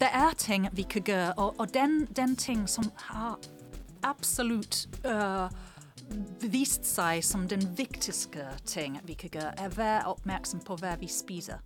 der 0.00 0.06
er 0.06 0.30
ting, 0.38 0.68
vi 0.72 0.82
kan 0.82 1.02
gøre, 1.02 1.32
og, 1.32 1.54
og 1.58 1.74
den, 1.74 2.06
den 2.16 2.36
ting, 2.36 2.68
som 2.68 2.84
har 2.96 3.38
absolut 4.02 4.86
uh, 5.04 5.50
vist 6.52 6.94
sig 6.94 7.24
som 7.24 7.48
den 7.48 7.78
vigtigste 7.78 8.40
ting, 8.64 9.00
vi 9.04 9.12
kan 9.12 9.30
gøre, 9.30 9.60
er 9.60 9.64
at 9.64 9.78
være 9.78 10.02
opmærksom 10.04 10.60
på, 10.60 10.76
hvad 10.76 10.96
vi 11.00 11.08
spiser. 11.08 11.56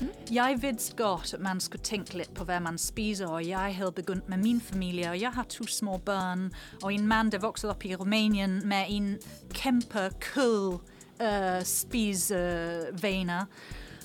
Mm. 0.00 0.08
Jeg 0.32 0.58
vidste 0.60 0.96
godt, 0.96 1.34
at 1.34 1.40
man 1.40 1.60
skulle 1.60 1.82
tænke 1.82 2.16
lidt 2.16 2.34
på, 2.34 2.44
hvad 2.44 2.60
man 2.60 2.78
spiser, 2.78 3.26
og 3.26 3.48
jeg 3.48 3.76
havde 3.76 3.92
begyndt 3.92 4.28
med 4.28 4.36
min 4.36 4.60
familie, 4.60 5.10
og 5.10 5.20
jeg 5.20 5.30
har 5.30 5.42
to 5.42 5.66
små 5.66 5.96
børn, 5.96 6.52
og 6.82 6.94
en 6.94 7.06
mand, 7.06 7.32
der 7.32 7.38
voksede 7.38 7.70
op 7.70 7.84
i 7.84 7.94
Rumænien 7.94 8.68
med 8.68 8.84
en 8.88 9.18
kæmpe 9.50 10.10
kød 10.20 10.78
uh, 11.20 11.62
spisevaner. 11.64 13.44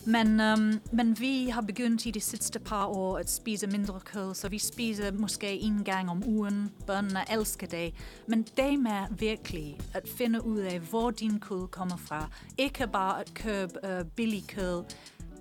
Men, 0.05 0.39
um, 0.39 0.81
men 0.91 1.19
vi 1.19 1.49
har 1.49 1.61
begyndt 1.61 2.05
i 2.05 2.11
de 2.11 2.19
sidste 2.19 2.59
par 2.59 2.85
år 2.85 3.17
at 3.17 3.29
spise 3.29 3.67
mindre 3.67 3.99
kød, 3.99 4.35
så 4.35 4.49
vi 4.49 4.59
spiser 4.59 5.11
måske 5.11 5.59
en 5.59 5.83
gang 5.83 6.09
om 6.09 6.23
ugen. 6.27 6.71
Børnene 6.87 7.19
elsker 7.31 7.67
det. 7.67 7.93
Men 8.27 8.45
det 8.57 8.79
med 8.79 9.17
virkelig 9.17 9.77
at 9.93 10.09
finde 10.17 10.45
ud 10.45 10.57
af, 10.57 10.79
hvor 10.79 11.11
din 11.11 11.39
kød 11.39 11.67
kommer 11.67 11.97
fra. 11.97 12.29
Ikke 12.57 12.87
bare 12.87 13.19
at 13.19 13.33
købe 13.33 13.73
uh, 13.83 14.05
billig 14.15 14.47
kød. 14.47 14.83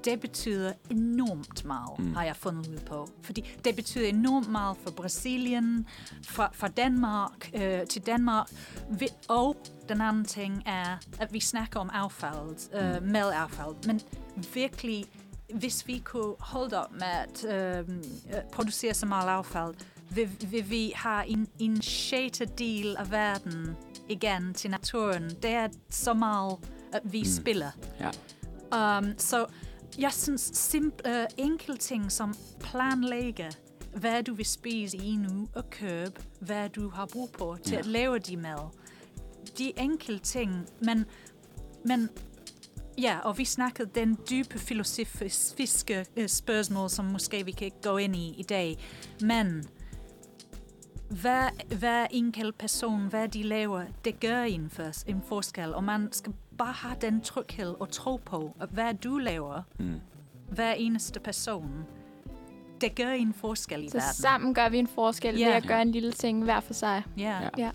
Det 0.05 0.21
betyder 0.21 0.73
enormt 0.91 1.65
meget, 1.65 1.99
mm. 1.99 2.15
har 2.15 2.25
jeg 2.25 2.37
fundet 2.37 2.67
ud 2.67 2.79
på. 2.87 3.09
Fordi 3.23 3.45
det 3.65 3.77
betyder 3.77 4.09
enormt 4.09 4.49
meget 4.51 4.77
for 4.83 4.91
Brasilien, 4.91 5.87
fra, 6.25 6.51
fra 6.53 6.69
Danmark 6.69 7.51
øh, 7.55 7.87
til 7.87 8.07
Danmark. 8.07 8.51
Vi, 8.91 9.09
og 9.29 9.57
den 9.89 10.01
anden 10.01 10.25
ting 10.25 10.63
er, 10.67 10.97
at 11.21 11.33
vi 11.33 11.41
snakker 11.41 11.81
om 11.81 11.91
affald, 11.93 12.75
øh, 12.75 13.03
madaffald. 13.03 13.87
Men 13.87 14.01
virkelig, 14.55 15.05
hvis 15.55 15.87
vi 15.87 15.99
kunne 16.05 16.35
holde 16.39 16.85
op 16.85 16.93
med 16.93 17.03
at 17.03 17.45
øh, 17.45 17.85
producere 18.53 18.95
så 18.95 19.07
meget 19.07 19.29
affald, 19.29 19.75
vil, 20.11 20.31
vil 20.51 20.71
vi 20.71 20.93
have 20.95 21.27
en, 21.27 21.49
en 21.59 21.83
sjette 21.83 22.45
del 22.45 22.97
af 22.97 23.11
verden 23.11 23.77
igen 24.09 24.55
til 24.55 24.71
naturen. 24.71 25.31
Det 25.43 25.51
er 25.51 25.69
så 25.91 26.15
meget, 26.15 26.57
at 26.93 27.01
vi 27.05 27.19
mm. 27.19 27.25
spiller. 27.25 27.71
Ja. 28.01 28.99
Um, 28.99 29.15
så 29.19 29.47
jeg 29.99 30.13
synes 30.13 30.75
simp- 30.75 31.09
uh, 31.09 31.25
enkelte 31.37 31.81
ting 31.81 32.13
som 32.13 32.35
planlægge, 32.61 33.53
hvad 33.97 34.23
du 34.23 34.35
vil 34.35 34.47
spise 34.47 34.97
i 34.97 35.19
uge, 35.19 35.49
og 35.55 35.71
købe, 35.71 36.21
hvad 36.41 36.69
du 36.69 36.89
har 36.91 37.07
brug 37.07 37.31
på 37.31 37.57
til 37.65 37.73
Ja. 37.73 37.79
at 37.79 37.87
lave 37.87 38.19
de 38.19 38.37
mad. 38.37 38.71
De 39.59 39.73
enkelte 39.77 40.25
ting, 40.25 40.67
men, 40.81 41.05
men 41.85 42.09
ja, 43.03 43.19
og 43.19 43.39
vi 43.39 43.45
snakkede 43.45 43.91
den 43.95 44.19
dybe 44.31 44.59
filosofiske 44.59 46.07
øh, 46.17 46.29
spørgsmål, 46.29 46.91
som 46.91 47.05
måske 47.05 47.45
vi 47.45 47.51
kan 47.53 47.71
gå 47.83 47.97
ind 47.97 48.17
i 48.17 48.35
i 48.39 48.43
dag, 48.43 48.77
men 49.21 49.65
hver, 51.11 51.75
hver 51.79 52.07
enkelt 52.11 52.59
person, 52.59 53.07
hvad 53.07 53.29
de 53.29 53.43
laver, 53.43 53.83
det 54.05 54.21
gør 54.21 54.43
en, 54.43 54.71
for, 54.71 55.09
en 55.11 55.23
forskel, 55.29 55.75
og 55.75 55.85
man 55.85 56.09
skal 56.13 56.33
bare 56.59 56.73
have 56.73 56.97
den 57.01 57.21
tryghed 57.21 57.75
og 57.81 57.91
tro 57.91 58.17
på, 58.17 58.57
at 58.61 58.69
hvad 58.69 58.95
du 58.95 59.19
laver, 59.19 59.63
Mm. 59.79 59.95
hver 60.51 60.73
eneste 60.73 61.21
person, 61.21 61.71
det 62.81 62.95
gør 62.95 63.09
en 63.11 63.35
forskel 63.35 63.85
i 63.85 63.89
Så 63.89 63.97
verden. 63.99 64.15
sammen 64.15 64.55
gør 64.55 64.69
vi 64.69 64.79
en 64.79 64.87
forskel 64.87 65.39
Ja. 65.39 65.47
ved 65.47 65.55
at 65.55 65.67
gøre 65.67 65.83
en 65.83 65.91
lille 65.93 66.13
ting 66.13 66.45
hver 66.45 66.61
for 66.61 66.75
sig. 66.75 67.03
Ja. 67.19 67.23
Ja. 67.43 67.49
Ja, 67.59 67.71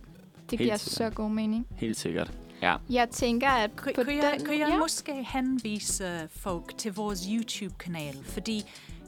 det 0.49 0.59
Helt 0.59 0.61
giver 0.61 0.77
sikkert. 0.77 0.79
så 0.79 1.09
god 1.09 1.29
mening. 1.29 1.67
Helt 1.75 1.97
sikkert. 1.97 2.37
Ja. 2.63 2.75
Jeg 2.89 3.09
tænker, 3.09 3.49
at 3.49 3.75
Kan, 3.75 3.93
på 3.95 4.03
kan, 4.03 4.17
jeg, 4.17 4.35
den... 4.37 4.45
kan 4.45 4.59
jeg 4.59 4.69
ja. 4.69 4.77
måske 4.77 5.27
henvise 5.33 6.29
folk 6.35 6.77
til 6.77 6.93
vores 6.93 7.27
YouTube-kanal? 7.31 8.23
Fordi 8.23 8.63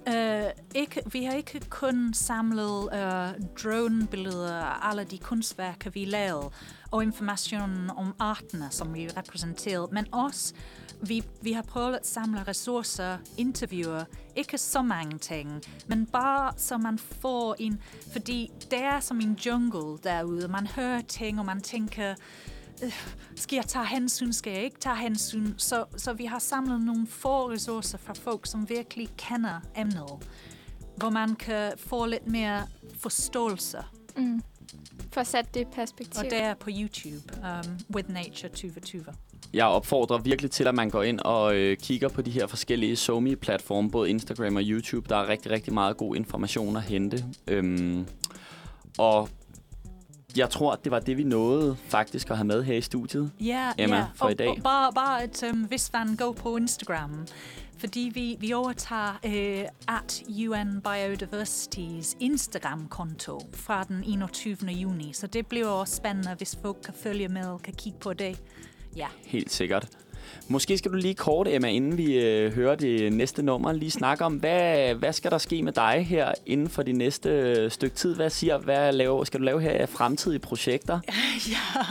øh, 0.07 0.43
ikke, 0.75 1.01
vi 1.11 1.23
har 1.23 1.33
ikke 1.33 1.59
kun 1.69 2.13
samlet 2.13 2.89
øh, 2.93 3.45
drone-billeder 3.63 4.55
af 4.55 4.89
alle 4.89 5.03
de 5.03 5.17
kunstværker, 5.17 5.89
vi 5.89 6.05
lavede, 6.05 6.49
og 6.91 7.03
information 7.03 7.89
om 7.97 8.15
artene, 8.19 8.67
som 8.71 8.93
vi 8.93 9.07
repræsenterede, 9.17 9.87
men 9.91 10.13
også 10.13 10.53
vi, 11.01 11.23
vi 11.41 11.51
har 11.51 11.61
prøvet 11.61 11.95
at 11.95 12.07
samle 12.07 12.43
ressourcer, 12.47 13.17
interviewer, 13.37 14.03
ikke 14.35 14.57
så 14.57 14.81
mange 14.81 15.17
ting, 15.17 15.61
men 15.87 16.05
bare 16.05 16.53
så 16.57 16.77
man 16.77 16.97
får 16.97 17.55
en, 17.59 17.81
fordi 18.13 18.51
det 18.71 18.83
er 18.83 18.99
som 18.99 19.21
en 19.21 19.33
jungle 19.45 19.97
derude, 20.03 20.47
man 20.47 20.67
hører 20.67 21.01
ting, 21.01 21.39
og 21.39 21.45
man 21.45 21.61
tænker, 21.61 22.15
øh, 22.83 22.91
skal 23.35 23.55
jeg 23.55 23.65
tage 23.65 23.85
hensyn, 23.85 24.31
skal 24.31 24.53
jeg 24.53 24.63
ikke 24.63 24.79
tage 24.79 24.95
hensyn? 24.95 25.53
Så, 25.57 25.85
så 25.97 26.13
vi 26.13 26.25
har 26.25 26.39
samlet 26.39 26.81
nogle 26.81 27.07
få 27.07 27.51
ressourcer 27.51 27.97
fra 27.97 28.13
folk, 28.13 28.45
som 28.45 28.69
virkelig 28.69 29.09
kender 29.17 29.59
emnet, 29.77 30.27
hvor 30.97 31.09
man 31.09 31.35
kan 31.35 31.71
få 31.77 32.05
lidt 32.05 32.27
mere 32.27 32.67
forståelse. 32.99 33.77
Mm. 34.17 34.41
For 35.11 35.21
at 35.21 35.27
sætte 35.27 35.49
det 35.53 35.61
i 35.61 35.65
perspektiv. 35.65 36.19
Og 36.19 36.25
det 36.25 36.43
er 36.43 36.53
på 36.53 36.69
YouTube, 36.73 37.33
um, 37.37 37.95
With 37.95 38.09
Nature 38.09 38.49
2020. 38.49 39.05
Jeg 39.53 39.65
opfordrer 39.65 40.17
virkelig 40.17 40.51
til, 40.51 40.67
at 40.67 40.75
man 40.75 40.89
går 40.89 41.03
ind 41.03 41.19
og 41.19 41.55
øh, 41.55 41.77
kigger 41.77 42.09
på 42.09 42.21
de 42.21 42.31
her 42.31 42.47
forskellige 42.47 42.95
SoMe-platforme, 42.95 43.91
både 43.91 44.09
Instagram 44.09 44.55
og 44.55 44.61
YouTube. 44.65 45.09
Der 45.09 45.15
er 45.15 45.27
rigtig, 45.27 45.51
rigtig 45.51 45.73
meget 45.73 45.97
god 45.97 46.15
information 46.15 46.77
at 46.77 46.83
hente. 46.83 47.25
Øhm, 47.47 48.07
og 48.97 49.29
jeg 50.37 50.49
tror, 50.49 50.75
det 50.75 50.91
var 50.91 50.99
det, 50.99 51.17
vi 51.17 51.23
nåede 51.23 51.77
faktisk 51.87 52.29
at 52.31 52.37
have 52.37 52.47
med 52.47 52.63
her 52.63 52.75
i 52.75 52.81
studiet. 52.81 53.31
Ja, 53.39 53.71
Emma, 53.77 53.95
ja. 53.95 54.05
for 54.15 54.25
og, 54.25 54.31
i 54.31 54.35
dag. 54.35 54.49
Og 54.49 54.57
bare, 54.63 54.93
bare 54.93 55.23
at 55.23 55.43
um, 55.51 55.59
hvis 55.59 55.93
man 55.93 56.15
går 56.15 56.31
på 56.31 56.57
Instagram, 56.57 57.27
fordi 57.77 58.11
vi, 58.13 58.37
vi 58.39 58.53
overtager 58.53 59.11
uh, 59.25 59.95
at 59.95 60.23
UN 60.29 60.81
Biodiversities 60.81 62.17
Instagram-konto 62.19 63.41
fra 63.53 63.83
den 63.83 64.03
21. 64.07 64.57
juni, 64.69 65.13
så 65.13 65.27
det 65.27 65.47
bliver 65.47 65.67
også 65.67 65.95
spændende, 65.95 66.35
hvis 66.37 66.57
folk 66.61 66.77
kan 66.85 66.93
følge 66.93 67.27
med 67.27 67.45
og 67.45 67.61
kan 67.61 67.73
kigge 67.73 67.99
på 67.99 68.13
det. 68.13 68.41
Ja. 68.95 69.07
Helt 69.25 69.51
sikkert. 69.51 69.87
Måske 70.47 70.77
skal 70.77 70.91
du 70.91 70.97
lige 70.97 71.13
kort, 71.13 71.47
Emma, 71.47 71.67
inden 71.67 71.97
vi 71.97 72.19
øh, 72.19 72.53
hører 72.53 72.75
det 72.75 73.13
næste 73.13 73.43
nummer, 73.43 73.71
lige 73.71 73.91
snakke 73.91 74.25
om, 74.25 74.33
hvad, 74.33 74.93
hvad 74.93 75.13
skal 75.13 75.31
der 75.31 75.37
ske 75.37 75.63
med 75.63 75.71
dig 75.71 76.05
her 76.09 76.31
inden 76.45 76.69
for 76.69 76.83
det 76.83 76.95
næste 76.95 77.29
øh, 77.29 77.71
stykke 77.71 77.95
tid? 77.95 78.15
Hvad 78.15 78.29
siger, 78.29 78.57
hvad 78.57 78.93
laver, 78.93 79.23
skal 79.23 79.39
du 79.39 79.45
lave 79.45 79.61
her 79.61 79.71
af 79.71 79.89
fremtidige 79.89 80.39
projekter? 80.39 80.99
ja, 81.49 81.83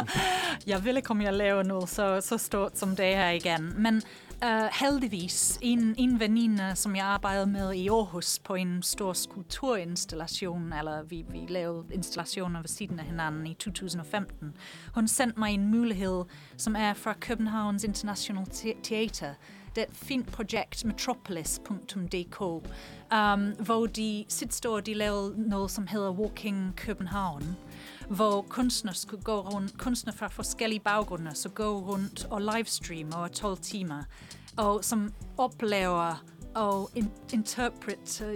jeg 0.67 0.85
ville 0.85 1.01
komme 1.01 1.29
og 1.29 1.39
jeg 1.39 1.65
noget 1.65 1.89
så, 1.89 2.21
så 2.21 2.39
stort 2.39 2.79
som 2.79 2.97
det 2.97 3.07
her 3.07 3.31
igen. 3.31 3.75
Men 3.79 4.03
uh, 4.43 4.69
heldigvis, 4.81 5.59
en, 5.63 5.95
en 5.99 6.21
veninde, 6.21 6.73
som 6.77 6.97
jeg 6.97 7.05
arbejdede 7.05 7.47
med 7.47 7.73
i 7.73 7.89
Aarhus 7.89 8.39
på 8.39 8.55
en 8.55 8.83
stor 8.83 9.13
skulpturinstallation, 9.13 10.73
eller 10.73 11.03
vi, 11.03 11.25
vi 11.29 11.47
lavede 11.49 11.85
installationer 11.95 12.61
ved 12.61 12.69
siden 12.69 12.99
af 12.99 13.05
hinanden 13.05 13.47
i 13.47 13.55
2015, 13.55 14.57
hun 14.95 15.09
sendte 15.09 15.39
mig 15.39 15.55
en 15.55 15.71
mulighed, 15.71 16.25
som 16.57 16.77
er 16.77 16.95
fra 16.95 17.13
Københavns 17.21 17.85
International 17.85 18.47
Theater. 18.83 19.35
Det 19.75 19.81
er 19.81 19.87
et 19.87 19.97
fint 19.97 20.33
projekt, 20.33 20.85
metropolis.dk, 20.85 22.41
um, 22.41 23.65
hvor 23.67 23.87
de 23.87 24.25
sidste 24.29 24.69
år 24.69 24.81
de 24.81 24.95
lavede 24.95 25.49
noget, 25.49 25.71
som 25.71 25.87
hedder 25.87 26.11
Walking 26.11 26.77
København 26.77 27.57
hvor 28.09 28.43
kunstnere 28.43 28.95
skulle 28.95 29.23
gå 29.23 29.41
rundt, 29.41 29.79
kunstnere 29.79 30.17
fra 30.17 30.29
forskellige 30.29 30.81
baggrunde, 30.81 31.35
så 31.35 31.49
gå 31.49 31.81
rundt 31.81 32.27
og 32.31 32.41
livestream 32.41 33.13
over 33.17 33.29
12 33.29 33.59
timer, 33.59 34.03
og 34.57 34.85
som 34.85 35.13
oplever 35.39 36.25
og 36.55 36.91
in, 36.95 37.11
interpret 37.33 38.23
uh, 38.27 38.35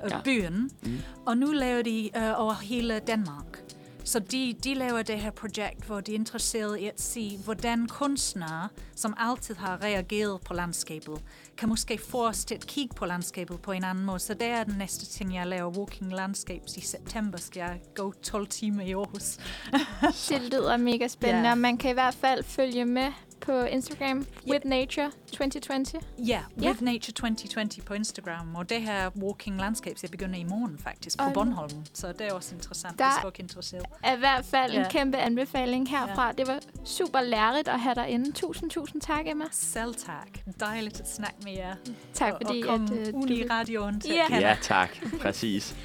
Ja. 0.00 0.16
ja. 0.16 0.20
byen. 0.24 0.70
Mm. 0.82 0.98
Og 1.26 1.38
nu 1.38 1.46
laver 1.46 1.82
de 1.82 2.10
uh, 2.16 2.40
over 2.40 2.54
hele 2.54 2.98
Danmark. 2.98 3.75
Så 4.06 4.18
de, 4.18 4.54
de 4.64 4.74
laver 4.74 5.02
det 5.02 5.20
her 5.20 5.30
projekt, 5.30 5.84
hvor 5.86 6.00
de 6.00 6.10
er 6.10 6.14
interesseret 6.18 6.78
i 6.78 6.86
at 6.86 7.00
se, 7.00 7.38
hvordan 7.44 7.86
kunstnere, 7.86 8.68
som 8.96 9.14
altid 9.18 9.54
har 9.54 9.82
reageret 9.82 10.40
på 10.40 10.54
landskabet, 10.54 11.20
kan 11.58 11.68
måske 11.68 11.98
få 11.98 12.26
os 12.28 12.44
til 12.44 12.54
at 12.54 12.66
kigge 12.66 12.94
på 12.94 13.06
landskabet 13.06 13.60
på 13.60 13.72
en 13.72 13.84
anden 13.84 14.04
måde. 14.04 14.18
Så 14.18 14.34
det 14.34 14.46
er 14.46 14.64
den 14.64 14.74
næste 14.78 15.06
ting, 15.06 15.34
jeg 15.34 15.46
laver. 15.46 15.70
Walking 15.78 16.12
Landscapes 16.12 16.76
i 16.76 16.80
september 16.80 17.38
skal 17.38 17.60
jeg 17.60 17.80
gå 17.94 18.12
12 18.22 18.46
timer 18.46 18.82
i 18.82 18.92
Aarhus. 18.92 19.38
Det 20.28 20.42
lyder 20.52 20.76
mega 20.76 21.08
spændende, 21.08 21.48
Ja. 21.48 21.52
og 21.52 21.58
man 21.58 21.76
kan 21.78 21.90
i 21.90 21.94
hvert 21.94 22.14
fald 22.14 22.44
følge 22.44 22.84
med 22.84 23.12
på 23.40 23.60
Instagram. 23.62 24.26
With 24.50 24.66
Nature 24.66 25.10
2020. 25.32 26.00
Ja, 26.18 26.40
Ja. 26.62 26.68
With 26.68 26.82
Nature 26.82 27.12
2020 27.12 27.82
på 27.84 27.94
Instagram. 27.94 28.54
Og 28.56 28.70
det 28.70 28.82
her 28.82 29.10
Walking 29.22 29.60
Landscapes, 29.60 30.02
jeg 30.02 30.10
begynder 30.10 30.38
i 30.38 30.44
morgen 30.44 30.78
faktisk 30.78 31.18
på 31.18 31.24
Ej, 31.24 31.32
Bornholm. 31.32 31.84
Så 31.92 32.12
det 32.12 32.20
er 32.20 32.32
også 32.32 32.54
interessant, 32.54 32.98
Der- 32.98 33.04
hvis 33.04 33.22
folk 33.22 33.38
er 33.38 33.42
interesseret. 33.42 33.84
Er 34.04 34.16
i 34.16 34.18
hvert 34.18 34.44
fald 34.44 34.72
en 34.72 34.78
Ja. 34.80 34.88
kæmpe 34.90 35.18
anbefaling 35.18 35.88
herfra. 35.90 36.32
Det 36.32 36.46
var 36.48 36.58
super 36.84 37.20
lærerigt 37.20 37.68
at 37.68 37.80
have 37.80 37.94
dig 37.94 38.08
inde. 38.08 38.32
Tusind, 38.32 38.70
tusind 38.70 39.00
tak, 39.02 39.26
Emma. 39.26 39.44
Selv 39.52 39.94
tak. 39.94 40.28
Dejligt 40.60 41.00
at 41.00 41.10
snakke 41.14 41.36
med 41.44 41.52
jer. 41.52 41.74
Tak 42.14 42.32
og, 42.32 42.40
fordi, 42.46 42.62
og 42.62 42.68
komme 42.68 43.00
at 43.00 43.08
øh, 43.08 43.14
ud 43.14 43.26
du... 43.28 43.32
i 43.34 43.46
radioen 43.50 44.00
til 44.00 44.10
Ja. 44.14 44.20
at 44.22 44.26
kende. 44.28 44.42
Ja, 44.48 44.56
tak. 44.62 44.90
Præcis. 45.20 45.76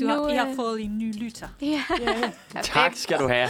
Du 0.00 0.06
har, 0.06 0.16
Nu, 0.16 0.28
I 0.28 0.36
har 0.36 0.48
øh, 0.48 0.56
fået 0.56 0.80
en 0.80 0.98
ny 0.98 1.18
lytter. 1.18 1.46
Ja, 1.60 1.82
Tak 2.54 2.64
perfekt. 2.64 2.98
skal 2.98 3.18
du 3.18 3.28
have. 3.28 3.48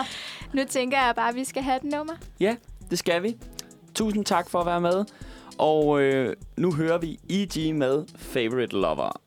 Nu 0.54 0.62
tænker 0.68 0.98
jeg 0.98 1.12
bare, 1.16 1.28
at 1.28 1.34
vi 1.34 1.44
skal 1.44 1.62
have 1.62 1.76
et 1.76 1.84
nummer. 1.84 2.14
Ja, 2.40 2.56
det 2.90 2.98
skal 2.98 3.22
vi. 3.22 3.36
Tusind 3.94 4.24
tak 4.24 4.50
for 4.50 4.60
at 4.60 4.66
være 4.66 4.80
med. 4.80 5.04
Og 5.58 6.00
øh, 6.00 6.36
nu 6.56 6.72
hører 6.72 6.98
vi 6.98 7.18
E.G. 7.30 7.74
med 7.74 8.04
Favorite 8.16 8.76
Lover. 8.76 9.20